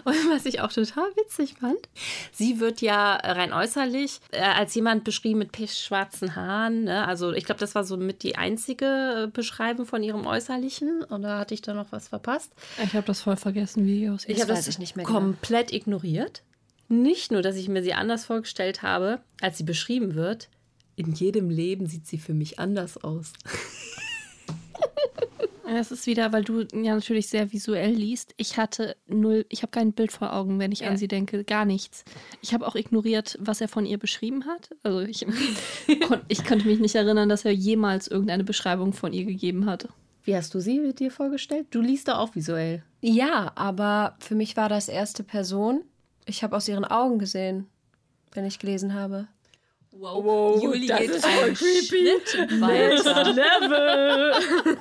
Und 0.05 0.15
was 0.31 0.45
ich 0.45 0.61
auch 0.61 0.73
total 0.73 1.11
witzig 1.17 1.55
fand, 1.61 1.79
sie 2.33 2.61
wird 2.61 2.81
ja 2.81 3.15
rein 3.15 3.53
äußerlich 3.53 4.21
äh, 4.31 4.41
als 4.41 4.75
jemand 4.75 5.05
beschrieben 5.05 5.39
mit 5.39 5.53
pechschwarzen 5.53 6.37
Haaren. 6.37 6.85
Ne? 6.85 7.07
Also 7.07 7.33
ich 7.33 7.45
glaube, 7.45 7.61
das 7.61 7.75
war 7.75 7.85
so 7.85 7.97
mit 7.97 8.23
die 8.23 8.37
einzige 8.37 9.25
äh, 9.25 9.27
Beschreibung 9.29 9.87
von 9.87 10.03
ihrem 10.03 10.27
Äußerlichen. 10.27 11.05
Oder 11.05 11.39
hatte 11.39 11.55
ich 11.55 11.63
da 11.63 11.75
noch 11.75 11.91
was 11.91 12.09
verpasst? 12.09 12.53
Ich 12.83 12.95
habe 12.95 13.07
das 13.07 13.23
voll 13.23 13.37
vergessen, 13.37 13.87
wie 13.87 14.01
sie 14.01 14.11
aussieht. 14.11 14.37
Ich 14.37 14.43
habe 14.43 14.53
das 14.53 14.67
ich 14.67 14.79
nicht 14.79 14.97
mehr 14.97 15.07
genau. 15.07 15.19
komplett 15.19 15.69
genau. 15.69 15.81
ignoriert. 15.81 16.43
Nicht 16.89 17.33
nur, 17.33 17.41
dass 17.41 17.57
ich 17.57 17.69
mir 17.69 17.83
sie 17.83 17.95
anders 17.95 18.27
vorgestellt 18.27 18.83
habe, 18.83 19.21
als 19.41 19.57
sie 19.57 19.65
beschrieben 19.65 20.15
wird. 20.15 20.51
In 20.95 21.13
jedem 21.13 21.49
Leben 21.49 21.87
sieht 21.87 22.07
sie 22.07 22.19
für 22.19 22.35
mich 22.35 22.59
anders 22.59 23.03
aus. 23.03 23.33
Das 25.73 25.91
ist 25.91 26.07
wieder, 26.07 26.33
weil 26.33 26.45
du 26.45 26.61
ja 26.75 26.95
natürlich 26.95 27.29
sehr 27.29 27.51
visuell 27.53 27.93
liest. 27.93 28.35
Ich 28.37 28.57
hatte 28.59 28.97
null, 29.07 29.47
ich 29.49 29.63
habe 29.63 29.71
kein 29.71 29.93
Bild 29.93 30.13
vor 30.13 30.33
Augen, 30.35 30.59
wenn 30.59 30.71
ich 30.73 30.81
Ja. 30.81 30.89
an 30.89 30.97
sie 30.97 31.09
denke. 31.09 31.45
Gar 31.45 31.65
nichts. 31.65 32.05
Ich 32.43 32.53
habe 32.53 32.67
auch 32.67 32.75
ignoriert, 32.75 33.37
was 33.41 33.61
er 33.61 33.69
von 33.69 33.87
ihr 33.87 33.99
beschrieben 33.99 34.45
hat. 34.47 34.71
Also 34.83 35.01
ich, 35.01 35.25
kon, 36.09 36.21
ich 36.29 36.45
konnte 36.45 36.67
mich 36.67 36.79
nicht 36.79 36.95
erinnern, 36.95 37.29
dass 37.29 37.45
er 37.45 37.53
jemals 37.53 38.07
irgendeine 38.09 38.45
Beschreibung 38.45 38.93
von 38.93 39.13
ihr 39.13 39.25
gegeben 39.25 39.67
hat. 39.67 39.89
Wie 40.25 40.37
hast 40.37 40.55
du 40.55 40.61
sie 40.61 40.93
dir 40.95 41.11
vorgestellt? 41.11 41.67
Du 41.71 41.81
liest 41.81 42.09
doch 42.09 42.19
auch 42.19 42.35
visuell. 42.35 42.83
Ja, 43.01 43.51
aber 43.57 44.17
für 44.21 44.35
mich 44.35 44.57
war 44.57 44.69
das 44.69 44.89
erste 44.89 45.25
Person. 45.25 45.83
Ich 46.27 46.45
habe 46.45 46.55
aus 46.57 46.69
ihren 46.69 46.85
Augen 46.85 47.19
gesehen, 47.19 47.67
wenn 48.33 48.45
ich 48.45 48.59
gelesen 48.61 48.95
habe. 48.95 49.27
Wow, 50.03 50.61
Juli 50.61 50.87
geht 50.87 51.25
einen 51.25 51.55
Schritt 51.55 52.61
weiter. 52.61 53.31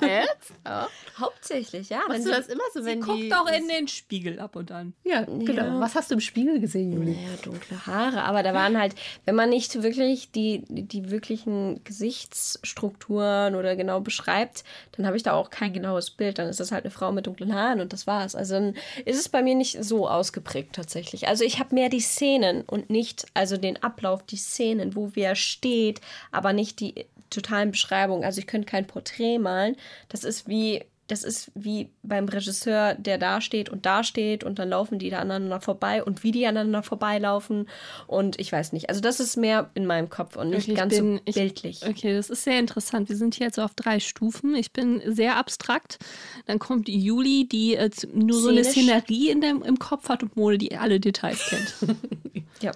Jetzt? 0.02 0.52
Ja. 0.66 0.88
Hauptsächlich, 1.16 1.90
ja. 1.90 2.00
Machst 2.08 2.26
du 2.26 2.30
das 2.30 2.48
immer 2.48 2.64
so, 2.74 2.84
wenn 2.84 3.00
Guck 3.00 3.16
die... 3.16 3.28
doch 3.28 3.46
in 3.48 3.68
den 3.68 3.86
Spiegel 3.86 4.40
ab 4.40 4.56
und 4.56 4.72
an. 4.72 4.94
Ja, 5.04 5.22
genau. 5.22 5.78
Was 5.78 5.94
hast 5.94 6.10
du 6.10 6.14
im 6.14 6.20
Spiegel 6.20 6.58
gesehen, 6.58 6.92
Juli? 6.92 7.12
Naja, 7.12 7.36
dunkle 7.42 7.86
Haare, 7.86 8.24
aber 8.24 8.42
da 8.42 8.52
waren 8.54 8.76
halt, 8.78 8.94
wenn 9.24 9.36
man 9.36 9.50
nicht 9.50 9.82
wirklich 9.82 10.32
die, 10.32 10.64
die 10.68 11.10
wirklichen 11.10 11.84
Gesichtsstrukturen 11.84 13.54
oder 13.54 13.76
genau 13.76 14.00
beschreibt, 14.00 14.64
dann 14.92 15.06
habe 15.06 15.16
ich 15.16 15.22
da 15.22 15.34
auch 15.34 15.50
kein 15.50 15.72
genaues 15.72 16.10
Bild. 16.10 16.38
Dann 16.38 16.48
ist 16.48 16.58
das 16.58 16.72
halt 16.72 16.84
eine 16.84 16.90
Frau 16.90 17.12
mit 17.12 17.26
dunklen 17.26 17.54
Haaren 17.54 17.80
und 17.80 17.92
das 17.92 18.08
war's. 18.08 18.34
Also 18.34 18.54
dann 18.54 18.74
ist 19.04 19.20
es 19.20 19.28
bei 19.28 19.42
mir 19.42 19.54
nicht 19.54 19.84
so 19.84 20.08
ausgeprägt 20.08 20.74
tatsächlich. 20.74 21.28
Also 21.28 21.44
ich 21.44 21.60
habe 21.60 21.74
mehr 21.74 21.90
die 21.90 22.00
Szenen 22.00 22.62
und 22.62 22.90
nicht, 22.90 23.26
also 23.34 23.56
den 23.56 23.80
Ablauf, 23.82 24.24
die 24.24 24.36
Szenen, 24.36 24.96
wo 24.96 25.11
wer 25.14 25.34
steht, 25.34 26.00
aber 26.30 26.52
nicht 26.52 26.80
die 26.80 27.06
totalen 27.30 27.70
Beschreibungen. 27.70 28.24
Also 28.24 28.40
ich 28.40 28.46
könnte 28.46 28.66
kein 28.66 28.86
Porträt 28.86 29.38
malen. 29.38 29.76
Das 30.08 30.24
ist 30.24 30.48
wie 30.48 30.84
das 31.08 31.24
ist 31.24 31.50
wie 31.54 31.90
beim 32.02 32.26
Regisseur, 32.26 32.94
der 32.94 33.18
da 33.18 33.42
steht 33.42 33.68
und 33.68 33.84
da 33.84 34.02
steht 34.02 34.44
und 34.44 34.58
dann 34.58 34.70
laufen 34.70 34.98
die 34.98 35.10
da 35.10 35.18
aneinander 35.18 35.60
vorbei 35.60 36.02
und 36.02 36.22
wie 36.22 36.30
die 36.30 36.46
aneinander 36.46 36.82
vorbeilaufen 36.82 37.68
und 38.06 38.38
ich 38.40 38.50
weiß 38.50 38.72
nicht. 38.72 38.88
Also 38.88 39.02
das 39.02 39.20
ist 39.20 39.36
mehr 39.36 39.68
in 39.74 39.84
meinem 39.84 40.08
Kopf 40.08 40.36
und 40.36 40.50
nicht 40.50 40.68
ich 40.68 40.74
ganz 40.76 40.94
bin- 40.96 41.16
so 41.16 41.22
ich- 41.26 41.34
bildlich. 41.34 41.80
Okay, 41.86 42.14
das 42.14 42.30
ist 42.30 42.44
sehr 42.44 42.58
interessant. 42.58 43.10
Wir 43.10 43.16
sind 43.16 43.34
hier 43.34 43.46
jetzt 43.46 43.58
auf 43.58 43.74
drei 43.74 44.00
Stufen. 44.00 44.54
Ich 44.54 44.72
bin 44.72 45.02
sehr 45.04 45.36
abstrakt. 45.36 45.98
Dann 46.46 46.58
kommt 46.58 46.88
Juli, 46.88 47.46
die 47.46 47.74
äh, 47.74 47.90
nur 48.14 48.40
so 48.40 48.48
eine 48.48 48.64
Szenisch. 48.64 48.84
Szenerie 49.02 49.30
in 49.30 49.40
dem, 49.42 49.62
im 49.62 49.78
Kopf 49.78 50.08
hat 50.08 50.22
und 50.22 50.36
Mode, 50.36 50.56
die 50.56 50.76
alle 50.78 50.98
Details 51.00 51.44
kennt. 51.48 51.74
Ja, 52.62 52.70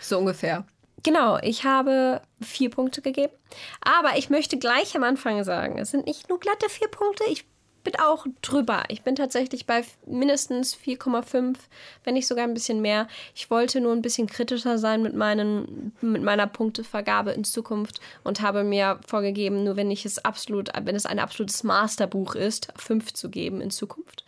so 0.00 0.18
ungefähr. 0.18 0.66
Genau, 1.02 1.38
ich 1.42 1.64
habe 1.64 2.22
vier 2.40 2.70
Punkte 2.70 3.02
gegeben. 3.02 3.32
Aber 3.80 4.18
ich 4.18 4.30
möchte 4.30 4.58
gleich 4.58 4.96
am 4.96 5.04
Anfang 5.04 5.42
sagen, 5.44 5.78
es 5.78 5.90
sind 5.90 6.06
nicht 6.06 6.28
nur 6.28 6.40
glatte 6.40 6.68
vier 6.68 6.88
Punkte, 6.88 7.24
ich 7.30 7.44
bin 7.84 7.94
auch 8.00 8.26
drüber. 8.42 8.82
Ich 8.88 9.02
bin 9.02 9.14
tatsächlich 9.14 9.64
bei 9.64 9.84
mindestens 10.06 10.76
4,5, 10.76 11.56
wenn 12.04 12.14
nicht 12.14 12.26
sogar 12.26 12.44
ein 12.44 12.54
bisschen 12.54 12.82
mehr. 12.82 13.08
Ich 13.34 13.50
wollte 13.50 13.80
nur 13.80 13.92
ein 13.92 14.02
bisschen 14.02 14.26
kritischer 14.26 14.76
sein 14.78 15.02
mit, 15.02 15.14
meinen, 15.14 15.92
mit 16.00 16.22
meiner 16.22 16.46
Punktevergabe 16.46 17.30
in 17.30 17.44
Zukunft 17.44 18.00
und 18.24 18.40
habe 18.40 18.64
mir 18.64 19.00
vorgegeben, 19.06 19.64
nur 19.64 19.76
wenn 19.76 19.90
ich 19.90 20.04
es 20.04 20.22
absolut, 20.24 20.70
wenn 20.82 20.96
es 20.96 21.06
ein 21.06 21.18
absolutes 21.18 21.62
Masterbuch 21.62 22.34
ist, 22.34 22.68
fünf 22.76 23.14
zu 23.14 23.30
geben 23.30 23.60
in 23.60 23.70
Zukunft. 23.70 24.24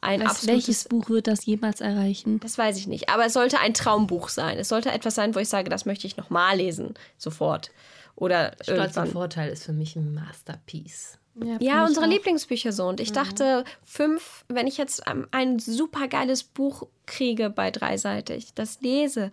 Ein 0.00 0.22
absolutes 0.22 0.46
welches 0.48 0.84
Buch 0.84 1.08
wird 1.08 1.26
das 1.26 1.44
jemals 1.44 1.80
erreichen? 1.80 2.40
das 2.40 2.56
weiß 2.56 2.78
ich 2.78 2.86
nicht. 2.86 3.08
Aber 3.08 3.26
es 3.26 3.32
sollte 3.32 3.58
ein 3.58 3.74
Traumbuch 3.74 4.28
sein. 4.28 4.58
Es 4.58 4.68
sollte 4.68 4.92
etwas 4.92 5.14
sein, 5.14 5.34
wo 5.34 5.38
ich 5.38 5.48
sage, 5.48 5.70
das 5.70 5.86
möchte 5.86 6.06
ich 6.06 6.16
nochmal 6.16 6.56
lesen. 6.56 6.94
Sofort. 7.16 7.70
Oder 8.14 8.56
Stolz 8.60 8.96
und. 8.96 9.08
Vorteil 9.08 9.50
ist 9.50 9.64
für 9.64 9.72
mich 9.72 9.96
ein 9.96 10.12
Masterpiece. 10.14 11.18
Ja, 11.36 11.58
find 11.58 11.88
unsere 11.88 12.06
auch. 12.06 12.10
Lieblingsbücher 12.10 12.72
so. 12.72 12.86
Und 12.86 13.00
ich 13.00 13.12
dachte, 13.12 13.64
fünf, 13.84 14.44
wenn 14.48 14.66
ich 14.66 14.76
jetzt 14.76 15.02
ähm, 15.08 15.28
ein 15.30 15.58
super 15.58 16.08
geiles 16.08 16.42
Buch 16.42 16.86
kriege 17.06 17.50
bei 17.50 17.70
dreiseitig, 17.70 18.54
das 18.54 18.80
lese. 18.80 19.30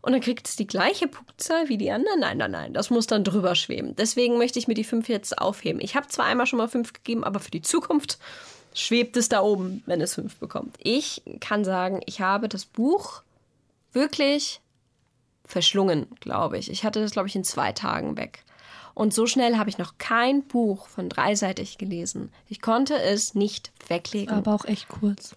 Und 0.00 0.12
dann 0.12 0.20
kriegt 0.20 0.46
es 0.46 0.56
die 0.56 0.66
gleiche 0.66 1.08
Punktzahl 1.08 1.68
wie 1.68 1.76
die 1.76 1.90
anderen. 1.90 2.20
Nein, 2.20 2.38
nein, 2.38 2.50
nein. 2.50 2.74
Das 2.74 2.90
muss 2.90 3.06
dann 3.06 3.24
drüber 3.24 3.54
schweben. 3.54 3.96
Deswegen 3.96 4.38
möchte 4.38 4.58
ich 4.58 4.68
mir 4.68 4.74
die 4.74 4.84
fünf 4.84 5.08
jetzt 5.08 5.38
aufheben. 5.38 5.80
Ich 5.80 5.96
habe 5.96 6.06
zwar 6.08 6.26
einmal 6.26 6.46
schon 6.46 6.58
mal 6.58 6.68
fünf 6.68 6.92
gegeben, 6.92 7.24
aber 7.24 7.40
für 7.40 7.50
die 7.50 7.62
Zukunft 7.62 8.18
schwebt 8.78 9.16
es 9.16 9.28
da 9.28 9.40
oben, 9.40 9.82
wenn 9.86 10.00
es 10.00 10.14
fünf 10.14 10.36
bekommt. 10.36 10.76
Ich 10.82 11.22
kann 11.40 11.64
sagen, 11.64 12.00
ich 12.06 12.20
habe 12.20 12.48
das 12.48 12.64
Buch 12.64 13.22
wirklich 13.92 14.60
verschlungen, 15.44 16.06
glaube 16.20 16.58
ich. 16.58 16.70
Ich 16.70 16.84
hatte 16.84 17.00
das, 17.00 17.12
glaube 17.12 17.28
ich, 17.28 17.34
in 17.34 17.44
zwei 17.44 17.72
Tagen 17.72 18.16
weg. 18.16 18.44
Und 18.94 19.14
so 19.14 19.26
schnell 19.26 19.58
habe 19.58 19.70
ich 19.70 19.78
noch 19.78 19.98
kein 19.98 20.42
Buch 20.42 20.88
von 20.88 21.08
dreiseitig 21.08 21.78
gelesen. 21.78 22.32
Ich 22.48 22.60
konnte 22.60 23.00
es 23.00 23.34
nicht 23.34 23.72
weglegen. 23.88 24.34
Aber 24.34 24.54
auch 24.54 24.64
echt 24.64 24.88
kurz. 24.88 25.34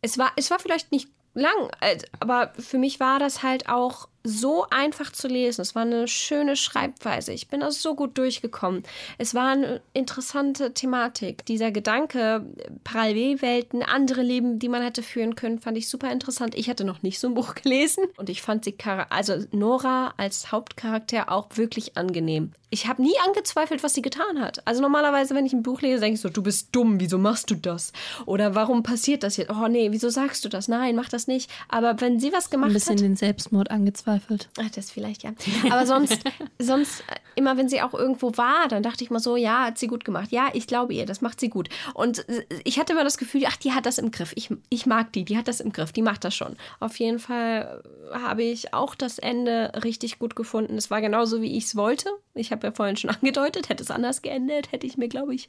es 0.00 0.16
war, 0.18 0.32
es 0.36 0.50
war 0.50 0.58
vielleicht 0.58 0.92
nicht 0.92 1.08
lang, 1.34 1.70
aber 2.18 2.52
für 2.58 2.78
mich 2.78 3.00
war 3.00 3.18
das 3.18 3.42
halt 3.42 3.68
auch 3.68 4.08
so 4.22 4.66
einfach 4.70 5.12
zu 5.12 5.28
lesen. 5.28 5.62
Es 5.62 5.74
war 5.74 5.82
eine 5.82 6.06
schöne 6.06 6.56
Schreibweise. 6.56 7.32
Ich 7.32 7.48
bin 7.48 7.60
da 7.60 7.70
so 7.70 7.94
gut 7.94 8.18
durchgekommen. 8.18 8.82
Es 9.18 9.34
war 9.34 9.48
eine 9.48 9.80
interessante 9.94 10.74
Thematik. 10.74 11.46
Dieser 11.46 11.70
Gedanke, 11.70 12.44
Parallelwelten, 12.84 13.82
andere 13.82 14.22
Leben, 14.22 14.58
die 14.58 14.68
man 14.68 14.82
hätte 14.82 15.02
führen 15.02 15.36
können, 15.36 15.58
fand 15.60 15.78
ich 15.78 15.88
super 15.88 16.12
interessant. 16.12 16.54
Ich 16.54 16.68
hatte 16.68 16.84
noch 16.84 17.02
nicht 17.02 17.18
so 17.18 17.28
ein 17.28 17.34
Buch 17.34 17.54
gelesen 17.54 18.04
und 18.16 18.28
ich 18.28 18.42
fand 18.42 18.64
sie, 18.64 18.76
also 19.08 19.44
Nora 19.52 20.12
als 20.16 20.52
Hauptcharakter 20.52 21.32
auch 21.32 21.48
wirklich 21.54 21.96
angenehm. 21.96 22.52
Ich 22.72 22.86
habe 22.86 23.02
nie 23.02 23.14
angezweifelt, 23.26 23.82
was 23.82 23.94
sie 23.94 24.02
getan 24.02 24.40
hat. 24.40 24.64
Also 24.64 24.80
normalerweise, 24.80 25.34
wenn 25.34 25.44
ich 25.44 25.52
ein 25.52 25.64
Buch 25.64 25.80
lese, 25.80 26.00
denke 26.00 26.14
ich 26.14 26.20
so, 26.20 26.28
du 26.28 26.40
bist 26.40 26.68
dumm, 26.70 27.00
wieso 27.00 27.18
machst 27.18 27.50
du 27.50 27.56
das? 27.56 27.92
Oder 28.26 28.54
warum 28.54 28.84
passiert 28.84 29.24
das 29.24 29.36
jetzt? 29.38 29.50
Oh 29.50 29.66
nee, 29.66 29.90
wieso 29.90 30.08
sagst 30.08 30.44
du 30.44 30.48
das? 30.48 30.68
Nein, 30.68 30.94
mach 30.94 31.08
das 31.08 31.26
nicht. 31.26 31.50
Aber 31.68 32.00
wenn 32.00 32.20
sie 32.20 32.32
was 32.32 32.46
Ein 32.46 32.50
gemacht 32.50 32.72
bisschen 32.72 32.92
hat, 32.92 33.00
den 33.00 33.16
Selbstmord 33.16 33.72
angezweifelt. 33.72 34.09
Ach, 34.58 34.70
das 34.70 34.90
vielleicht, 34.90 35.22
ja. 35.22 35.32
Aber 35.70 35.86
sonst, 35.86 36.18
sonst, 36.58 37.00
äh, 37.00 37.14
immer 37.36 37.56
wenn 37.56 37.68
sie 37.68 37.82
auch 37.82 37.94
irgendwo 37.94 38.36
war, 38.36 38.68
dann 38.68 38.82
dachte 38.82 39.04
ich 39.04 39.10
mal 39.10 39.20
so, 39.20 39.36
ja, 39.36 39.66
hat 39.66 39.78
sie 39.78 39.86
gut 39.86 40.04
gemacht. 40.04 40.32
Ja, 40.32 40.48
ich 40.52 40.66
glaube 40.66 40.94
ihr, 40.94 41.06
das 41.06 41.20
macht 41.20 41.40
sie 41.40 41.48
gut. 41.48 41.68
Und 41.94 42.28
äh, 42.28 42.44
ich 42.64 42.78
hatte 42.78 42.92
immer 42.92 43.04
das 43.04 43.18
Gefühl, 43.18 43.44
ach, 43.46 43.56
die 43.56 43.72
hat 43.72 43.86
das 43.86 43.98
im 43.98 44.10
Griff. 44.10 44.32
Ich, 44.34 44.50
ich 44.68 44.86
mag 44.86 45.12
die, 45.12 45.24
die 45.24 45.36
hat 45.36 45.48
das 45.48 45.60
im 45.60 45.72
Griff, 45.72 45.92
die 45.92 46.02
macht 46.02 46.24
das 46.24 46.34
schon. 46.34 46.56
Auf 46.80 46.98
jeden 46.98 47.18
Fall 47.18 47.82
äh, 48.12 48.18
habe 48.18 48.42
ich 48.42 48.74
auch 48.74 48.94
das 48.94 49.18
Ende 49.18 49.72
richtig 49.84 50.18
gut 50.18 50.36
gefunden. 50.36 50.76
Es 50.76 50.90
war 50.90 51.00
genauso, 51.00 51.42
wie 51.42 51.56
ich 51.56 51.64
es 51.64 51.76
wollte. 51.76 52.10
Ich 52.34 52.52
habe 52.52 52.66
ja 52.66 52.72
vorhin 52.72 52.96
schon 52.96 53.10
angedeutet, 53.20 53.68
hätte 53.68 53.82
es 53.82 53.90
anders 53.90 54.22
geendet, 54.22 54.72
hätte 54.72 54.86
ich 54.86 54.96
mir, 54.96 55.08
glaube 55.08 55.34
ich, 55.34 55.48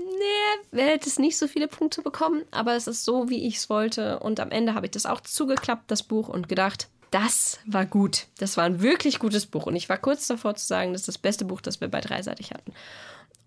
nee, 0.00 0.82
hätte 0.82 1.08
es 1.08 1.18
nicht 1.18 1.38
so 1.38 1.46
viele 1.46 1.68
Punkte 1.68 2.02
bekommen, 2.02 2.42
aber 2.50 2.74
es 2.74 2.86
ist 2.86 3.04
so, 3.04 3.28
wie 3.28 3.46
ich 3.46 3.56
es 3.56 3.70
wollte. 3.70 4.18
Und 4.20 4.40
am 4.40 4.50
Ende 4.50 4.74
habe 4.74 4.86
ich 4.86 4.92
das 4.92 5.06
auch 5.06 5.20
zugeklappt, 5.20 5.90
das 5.90 6.02
Buch, 6.02 6.28
und 6.28 6.48
gedacht, 6.48 6.88
das 7.10 7.58
war 7.66 7.86
gut. 7.86 8.26
Das 8.38 8.56
war 8.56 8.64
ein 8.64 8.80
wirklich 8.82 9.18
gutes 9.18 9.46
Buch. 9.46 9.66
Und 9.66 9.76
ich 9.76 9.88
war 9.88 9.98
kurz 9.98 10.26
davor 10.26 10.54
zu 10.54 10.66
sagen, 10.66 10.92
das 10.92 11.02
ist 11.02 11.08
das 11.08 11.18
beste 11.18 11.44
Buch, 11.44 11.60
das 11.60 11.80
wir 11.80 11.88
bei 11.88 12.00
dreiseitig 12.00 12.52
hatten. 12.52 12.72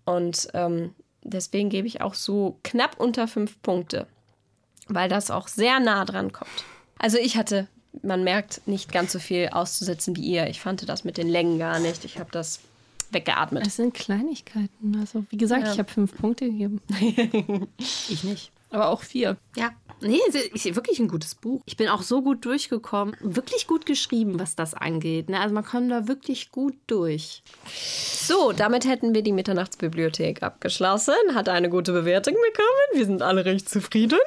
Und 0.04 0.48
ähm, 0.54 0.94
deswegen 1.22 1.70
gebe 1.70 1.86
ich 1.86 2.00
auch 2.00 2.14
so 2.14 2.58
knapp 2.62 3.00
unter 3.00 3.26
fünf 3.26 3.60
Punkte, 3.62 4.06
weil 4.88 5.08
das 5.08 5.30
auch 5.30 5.48
sehr 5.48 5.80
nah 5.80 6.04
dran 6.04 6.32
kommt. 6.32 6.50
Also 6.98 7.16
ich 7.18 7.36
hatte, 7.36 7.66
man 8.02 8.22
merkt, 8.24 8.60
nicht 8.66 8.92
ganz 8.92 9.12
so 9.12 9.18
viel 9.18 9.48
auszusetzen 9.48 10.14
wie 10.16 10.22
ihr. 10.22 10.46
Ich 10.48 10.60
fand 10.60 10.86
das 10.88 11.04
mit 11.04 11.16
den 11.16 11.28
Längen 11.28 11.58
gar 11.58 11.78
nicht. 11.78 12.04
Ich 12.04 12.18
habe 12.18 12.30
das 12.32 12.60
weggeatmet. 13.10 13.66
Es 13.66 13.76
sind 13.76 13.94
Kleinigkeiten. 13.94 14.96
Also, 15.00 15.24
wie 15.30 15.36
gesagt, 15.36 15.64
Ja. 15.66 15.72
ich 15.72 15.78
habe 15.78 15.90
fünf 15.90 16.14
Punkte 16.16 16.46
gegeben. 16.46 16.80
Ich 17.78 18.24
nicht. 18.24 18.50
Aber 18.74 18.88
auch 18.88 19.02
vier. 19.02 19.36
Ja. 19.54 19.70
Nee, 20.00 20.18
es 20.28 20.34
ist 20.34 20.74
wirklich 20.74 20.98
ein 20.98 21.06
gutes 21.06 21.36
Buch. 21.36 21.62
Ich 21.64 21.76
bin 21.76 21.88
auch 21.88 22.02
so 22.02 22.22
gut 22.22 22.44
durchgekommen. 22.44 23.14
Wirklich 23.20 23.68
gut 23.68 23.86
geschrieben, 23.86 24.40
was 24.40 24.56
das 24.56 24.74
angeht. 24.74 25.30
Ne? 25.30 25.38
Also 25.38 25.54
man 25.54 25.64
kommt 25.64 25.92
da 25.92 26.08
wirklich 26.08 26.50
gut 26.50 26.74
durch. 26.88 27.44
So, 27.72 28.50
damit 28.50 28.84
hätten 28.84 29.14
wir 29.14 29.22
die 29.22 29.30
Mitternachtsbibliothek 29.30 30.42
abgeschlossen. 30.42 31.14
Hat 31.34 31.48
eine 31.48 31.70
gute 31.70 31.92
Bewertung 31.92 32.34
bekommen. 32.34 32.98
Wir 32.98 33.06
sind 33.06 33.22
alle 33.22 33.44
recht 33.44 33.68
zufrieden. 33.68 34.18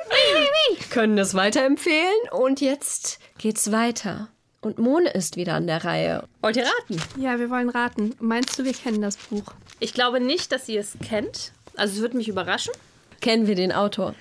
Können 0.91 1.17
es 1.17 1.35
weiterempfehlen. 1.35 2.29
Und 2.31 2.61
jetzt 2.61 3.19
geht's 3.37 3.73
weiter. 3.73 4.29
Und 4.61 4.79
Mone 4.79 5.09
ist 5.09 5.35
wieder 5.35 5.55
an 5.55 5.67
der 5.67 5.83
Reihe. 5.83 6.23
Wollt 6.41 6.55
ihr 6.55 6.63
raten? 6.63 7.01
Ja, 7.21 7.37
wir 7.37 7.49
wollen 7.49 7.69
raten. 7.69 8.15
Meinst 8.21 8.57
du, 8.57 8.63
wir 8.63 8.73
kennen 8.73 9.01
das 9.01 9.17
Buch? 9.17 9.43
Ich 9.81 9.93
glaube 9.93 10.21
nicht, 10.21 10.53
dass 10.53 10.69
ihr 10.69 10.79
es 10.79 10.97
kennt. 11.03 11.51
Also 11.75 11.95
es 11.95 12.01
würde 12.01 12.15
mich 12.15 12.29
überraschen. 12.29 12.73
Kennen 13.19 13.47
wir 13.47 13.55
den 13.55 13.71
Autor? 13.71 14.15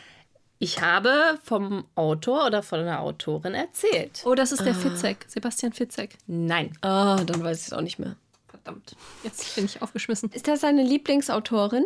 Ich 0.58 0.80
habe 0.80 1.38
vom 1.44 1.84
Autor 1.94 2.46
oder 2.46 2.62
von 2.62 2.80
einer 2.80 3.00
Autorin 3.00 3.54
erzählt. 3.54 4.22
Oh, 4.24 4.34
das 4.34 4.52
ist 4.52 4.64
der 4.64 4.74
Fitzek. 4.74 5.26
Sebastian 5.28 5.72
Fitzek. 5.72 6.16
Nein. 6.26 6.72
Ah, 6.80 7.22
dann 7.26 7.44
weiß 7.44 7.60
ich 7.60 7.66
es 7.66 7.72
auch 7.72 7.82
nicht 7.82 7.98
mehr. 7.98 8.16
Verdammt. 8.48 8.96
Jetzt 9.22 9.54
bin 9.54 9.66
ich 9.66 9.82
aufgeschmissen. 9.82 10.30
Ist 10.32 10.48
das 10.48 10.60
seine 10.60 10.82
Lieblingsautorin? 10.82 11.84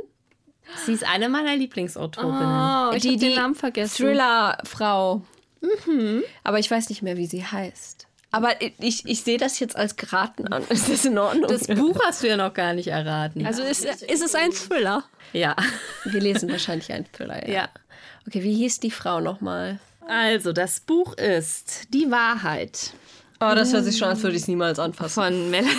Sie 0.87 0.93
ist 0.93 1.05
eine 1.05 1.29
meiner 1.29 1.57
Lieblingsautorinnen. 1.57 2.37
Oh, 2.37 2.93
ich 2.95 3.05
habe 3.07 3.17
den 3.17 3.35
Namen 3.35 3.55
vergessen. 3.57 4.05
Thriller-Frau. 4.05 5.23
Aber 6.45 6.59
ich 6.59 6.71
weiß 6.71 6.89
nicht 6.91 7.03
mehr, 7.03 7.17
wie 7.17 7.27
sie 7.27 7.45
heißt. 7.45 8.07
Aber 8.33 8.55
ich, 8.79 9.05
ich 9.07 9.23
sehe 9.23 9.39
das 9.39 9.59
jetzt 9.59 9.75
als 9.75 9.97
geraten 9.97 10.53
an. 10.53 10.63
Ist 10.69 10.89
das 10.89 11.05
in 11.05 11.19
Ordnung? 11.19 11.49
Das 11.49 11.67
Buch 11.67 11.99
hast 12.07 12.23
du 12.23 12.29
ja 12.29 12.37
noch 12.37 12.55
gar 12.55 12.75
nicht 12.75 12.87
erraten. 12.89 13.45
Also 13.45 13.63
ist, 13.63 13.85
ist 13.85 14.23
es 14.23 14.35
ein 14.37 14.53
Thriller? 14.53 15.03
ja. 15.33 15.57
Wir 16.05 16.21
lesen 16.21 16.49
wahrscheinlich 16.51 16.93
einen 16.93 17.11
Thriller, 17.13 17.47
ja. 17.49 17.55
Ja. 17.55 17.69
Okay, 18.27 18.43
wie 18.43 18.55
hieß 18.55 18.81
die 18.81 18.91
Frau 18.91 19.21
nochmal? 19.21 19.81
Also, 20.07 20.53
das 20.53 20.81
Buch 20.81 21.17
ist 21.17 21.93
Die 21.93 22.11
Wahrheit 22.11 22.93
Oh, 23.43 23.55
das 23.55 23.73
hört 23.73 23.87
sich 23.87 23.97
schon 23.97 24.09
an, 24.09 24.15
als 24.15 24.23
würde 24.23 24.37
ich 24.37 24.43
es 24.43 24.49
niemals 24.49 24.79
anfassen. 24.79 25.15
von 25.23 25.51
Melanie. 25.51 25.73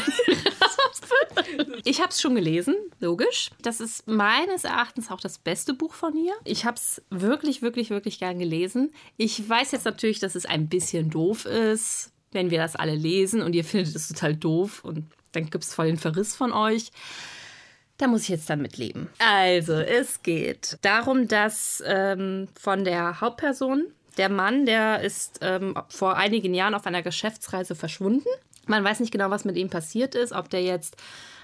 Ich 1.84 2.00
habe 2.00 2.10
es 2.10 2.20
schon 2.22 2.34
gelesen, 2.36 2.76
logisch. 3.00 3.52
Das 3.62 3.80
ist 3.80 4.08
meines 4.08 4.64
Erachtens 4.64 5.12
auch 5.12 5.20
das 5.20 5.38
beste 5.38 5.74
Buch 5.74 5.94
von 5.94 6.16
ihr. 6.16 6.34
Ich 6.44 6.66
habe 6.66 6.78
es 6.78 7.02
wirklich, 7.10 7.62
wirklich, 7.62 7.90
wirklich 7.92 8.20
gern 8.20 8.40
gelesen. 8.40 8.94
Ich 9.18 9.48
weiß 9.48 9.72
jetzt 9.72 9.86
natürlich, 9.86 10.20
dass 10.20 10.36
es 10.36 10.46
ein 10.46 10.70
bisschen 10.70 11.10
doof 11.10 11.46
ist, 11.46 12.12
wenn 12.32 12.50
wir 12.50 12.58
das 12.60 12.76
alle 12.76 12.96
lesen 12.96 13.42
und 13.42 13.54
ihr 13.54 13.64
findet 13.64 13.96
es 13.96 14.08
total 14.08 14.36
doof 14.36 14.84
und 14.84 15.06
dann 15.34 15.50
gibt 15.50 15.64
es 15.64 15.74
voll 15.74 15.88
den 15.88 15.98
Verriss 15.98 16.36
von 16.36 16.52
euch. 16.52 16.92
Da 18.02 18.08
muss 18.08 18.24
ich 18.24 18.30
jetzt 18.30 18.50
dann 18.50 18.64
mitleben. 18.64 19.10
Also, 19.20 19.74
es 19.74 20.24
geht 20.24 20.80
darum, 20.82 21.28
dass 21.28 21.84
ähm, 21.86 22.48
von 22.60 22.84
der 22.84 23.22
Hauptperson, 23.22 23.86
der 24.18 24.28
Mann, 24.28 24.66
der 24.66 25.02
ist 25.02 25.38
ähm, 25.44 25.76
vor 25.88 26.18
einigen 26.18 26.56
Jahren 26.56 26.74
auf 26.74 26.88
einer 26.88 27.04
Geschäftsreise 27.04 27.76
verschwunden. 27.76 28.26
Man 28.66 28.84
weiß 28.84 29.02
nicht 29.02 29.12
genau, 29.12 29.30
was 29.30 29.46
mit 29.46 29.56
ihm 29.56 29.70
passiert 29.70 30.16
ist, 30.16 30.32
ob 30.32 30.50
der 30.50 30.64
jetzt 30.64 30.98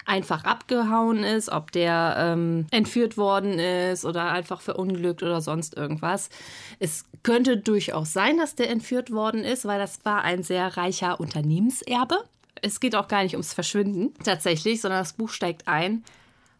einfach 0.07 0.45
abgehauen 0.45 1.23
ist, 1.23 1.49
ob 1.49 1.71
der 1.71 2.15
ähm, 2.17 2.65
entführt 2.71 3.17
worden 3.17 3.59
ist 3.59 4.03
oder 4.03 4.31
einfach 4.31 4.61
verunglückt 4.61 5.21
oder 5.21 5.41
sonst 5.41 5.77
irgendwas. 5.77 6.31
Es 6.79 7.05
könnte 7.21 7.57
durchaus 7.57 8.13
sein, 8.13 8.39
dass 8.39 8.55
der 8.55 8.71
entführt 8.71 9.11
worden 9.11 9.43
ist, 9.43 9.65
weil 9.65 9.77
das 9.77 10.03
war 10.05 10.23
ein 10.23 10.41
sehr 10.41 10.75
reicher 10.75 11.19
Unternehmenserbe. 11.19 12.17
Es 12.63 12.79
geht 12.79 12.95
auch 12.95 13.07
gar 13.07 13.21
nicht 13.21 13.35
ums 13.35 13.53
Verschwinden 13.53 14.15
tatsächlich, 14.23 14.81
sondern 14.81 15.01
das 15.01 15.13
Buch 15.13 15.29
steigt 15.29 15.67
ein, 15.67 16.03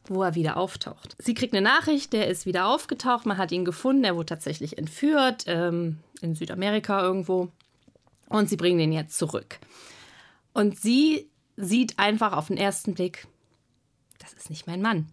wo 0.10 0.24
er 0.24 0.36
wieder 0.36 0.58
auftaucht. 0.58 1.16
Sie 1.20 1.34
kriegt 1.34 1.54
eine 1.54 1.62
Nachricht, 1.62 2.14
der 2.14 2.28
ist 2.28 2.46
wieder 2.46 2.68
aufgetaucht, 2.68 3.26
man 3.26 3.38
hat 3.38 3.52
ihn 3.52 3.66
gefunden, 3.66 4.04
er 4.04 4.16
wurde 4.16 4.28
tatsächlich 4.28 4.78
entführt, 4.78 5.44
ähm, 5.48 6.00
in 6.22 6.36
Südamerika 6.36 7.02
irgendwo. 7.02 7.50
Und 8.30 8.50
sie 8.50 8.58
bringen 8.58 8.80
ihn 8.80 8.92
jetzt 8.92 9.18
zurück. 9.18 9.60
Und 10.54 10.80
sie 10.80 11.30
sieht 11.56 11.98
einfach 11.98 12.34
auf 12.34 12.48
den 12.48 12.58
ersten 12.58 12.94
Blick, 12.94 13.28
das 14.20 14.34
ist 14.34 14.50
nicht 14.50 14.68
mein 14.68 14.82
Mann. 14.82 15.08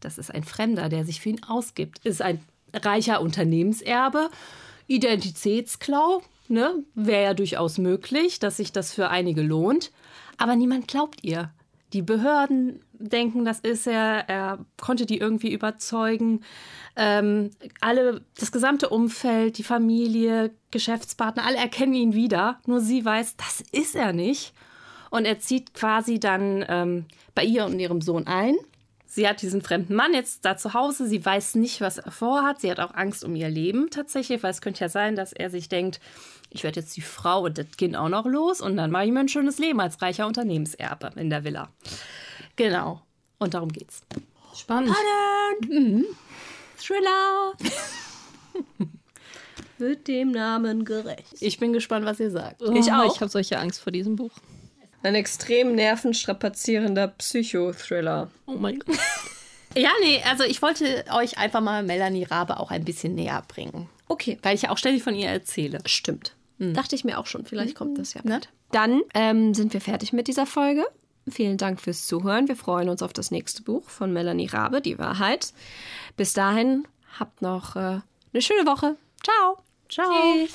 Das 0.00 0.18
ist 0.18 0.32
ein 0.32 0.44
Fremder, 0.44 0.88
der 0.88 1.04
sich 1.04 1.20
für 1.20 1.30
ihn 1.30 1.42
ausgibt. 1.44 2.04
Ist 2.04 2.22
ein 2.22 2.40
reicher 2.72 3.20
Unternehmenserbe, 3.20 4.30
Identitätsklau, 4.86 6.22
ne? 6.48 6.84
Wäre 6.94 7.24
ja 7.24 7.34
durchaus 7.34 7.78
möglich, 7.78 8.38
dass 8.38 8.58
sich 8.58 8.72
das 8.72 8.92
für 8.92 9.08
einige 9.08 9.42
lohnt. 9.42 9.90
Aber 10.36 10.54
niemand 10.54 10.86
glaubt 10.86 11.24
ihr. 11.24 11.50
Die 11.96 12.02
Behörden 12.02 12.80
denken, 12.92 13.46
das 13.46 13.60
ist 13.60 13.86
er. 13.86 14.28
Er 14.28 14.58
konnte 14.78 15.06
die 15.06 15.16
irgendwie 15.16 15.50
überzeugen. 15.50 16.42
Ähm, 16.94 17.52
alle, 17.80 18.20
das 18.38 18.52
gesamte 18.52 18.90
Umfeld, 18.90 19.56
die 19.56 19.62
Familie, 19.62 20.50
Geschäftspartner, 20.70 21.46
alle 21.46 21.56
erkennen 21.56 21.94
ihn 21.94 22.12
wieder. 22.12 22.60
Nur 22.66 22.80
sie 22.80 23.02
weiß, 23.02 23.38
das 23.38 23.62
ist 23.72 23.96
er 23.96 24.12
nicht. 24.12 24.52
Und 25.08 25.24
er 25.24 25.38
zieht 25.38 25.72
quasi 25.72 26.20
dann 26.20 26.66
ähm, 26.68 27.06
bei 27.34 27.44
ihr 27.44 27.64
und 27.64 27.80
ihrem 27.80 28.02
Sohn 28.02 28.26
ein. 28.26 28.56
Sie 29.06 29.28
hat 29.28 29.40
diesen 29.40 29.62
fremden 29.62 29.94
Mann 29.94 30.12
jetzt 30.14 30.44
da 30.44 30.56
zu 30.56 30.74
Hause. 30.74 31.06
Sie 31.06 31.24
weiß 31.24 31.54
nicht, 31.54 31.80
was 31.80 31.98
er 31.98 32.10
vorhat. 32.10 32.60
Sie 32.60 32.70
hat 32.70 32.80
auch 32.80 32.94
Angst 32.94 33.24
um 33.24 33.36
ihr 33.36 33.48
Leben 33.48 33.88
tatsächlich, 33.90 34.42
weil 34.42 34.50
es 34.50 34.60
könnte 34.60 34.80
ja 34.80 34.88
sein, 34.88 35.16
dass 35.16 35.32
er 35.32 35.48
sich 35.48 35.68
denkt, 35.68 36.00
ich 36.50 36.64
werde 36.64 36.80
jetzt 36.80 36.96
die 36.96 37.02
Frau 37.02 37.44
und 37.44 37.56
das 37.58 37.66
Kind 37.76 37.96
auch 37.96 38.08
noch 38.08 38.26
los 38.26 38.60
und 38.60 38.76
dann 38.76 38.90
mache 38.90 39.04
ich 39.04 39.12
mir 39.12 39.20
ein 39.20 39.28
schönes 39.28 39.58
Leben 39.58 39.80
als 39.80 40.02
reicher 40.02 40.26
Unternehmenserbe 40.26 41.12
in 41.16 41.30
der 41.30 41.44
Villa. 41.44 41.68
Genau. 42.56 43.02
Und 43.38 43.54
darum 43.54 43.70
geht's. 43.70 44.02
Spannend. 44.54 44.94
Thriller. 46.78 47.52
Wird 49.78 50.08
dem 50.08 50.30
Namen 50.30 50.84
gerecht. 50.84 51.36
Ich 51.40 51.58
bin 51.58 51.72
gespannt, 51.74 52.06
was 52.06 52.18
ihr 52.18 52.30
sagt. 52.30 52.62
Ich 52.62 52.90
auch. 52.90 53.14
Ich 53.14 53.20
habe 53.20 53.30
solche 53.30 53.58
Angst 53.58 53.80
vor 53.80 53.92
diesem 53.92 54.16
Buch. 54.16 54.32
Ein 55.06 55.14
extrem 55.14 55.76
nervenstrapazierender 55.76 57.06
Psychothriller. 57.08 58.28
Oh 58.46 58.56
mein 58.58 58.80
Gott. 58.80 58.96
Ja, 59.76 59.90
nee, 60.00 60.22
also 60.26 60.42
ich 60.42 60.62
wollte 60.62 61.04
euch 61.12 61.36
einfach 61.36 61.60
mal 61.60 61.82
Melanie 61.82 62.24
Rabe 62.24 62.58
auch 62.60 62.70
ein 62.70 62.86
bisschen 62.86 63.14
näher 63.14 63.42
bringen. 63.46 63.90
Okay, 64.08 64.38
Weil 64.42 64.54
ich 64.54 64.62
ja 64.62 64.70
auch 64.70 64.78
ständig 64.78 65.02
von 65.02 65.14
ihr 65.14 65.28
erzähle. 65.28 65.80
stimmt. 65.84 66.34
Dachte 66.58 66.94
ich 66.94 67.04
mir 67.04 67.18
auch 67.18 67.26
schon. 67.26 67.44
Vielleicht 67.44 67.74
kommt 67.74 67.98
das 67.98 68.14
ja. 68.14 68.22
Ne? 68.24 68.40
Dann 68.72 69.02
ähm, 69.12 69.52
sind 69.52 69.74
wir 69.74 69.82
fertig 69.82 70.14
mit 70.14 70.28
dieser 70.28 70.46
Folge. 70.46 70.86
Vielen 71.28 71.58
Dank 71.58 71.78
fürs 71.78 72.06
Zuhören. 72.06 72.48
Wir 72.48 72.56
freuen 72.56 72.88
uns 72.88 73.02
auf 73.02 73.12
das 73.12 73.30
nächste 73.30 73.60
Buch 73.62 73.86
von 73.90 74.14
Melanie 74.14 74.46
Rabe, 74.46 74.80
Die 74.80 74.98
Wahrheit. 74.98 75.52
Bis 76.16 76.32
dahin, 76.32 76.88
habt 77.20 77.42
noch 77.42 77.76
äh, 77.76 78.00
eine 78.32 78.40
schöne 78.40 78.64
Woche. 78.64 78.96
Ciao. 79.22 79.58
Ciao. 79.90 80.08
Tschüss. 80.46 80.52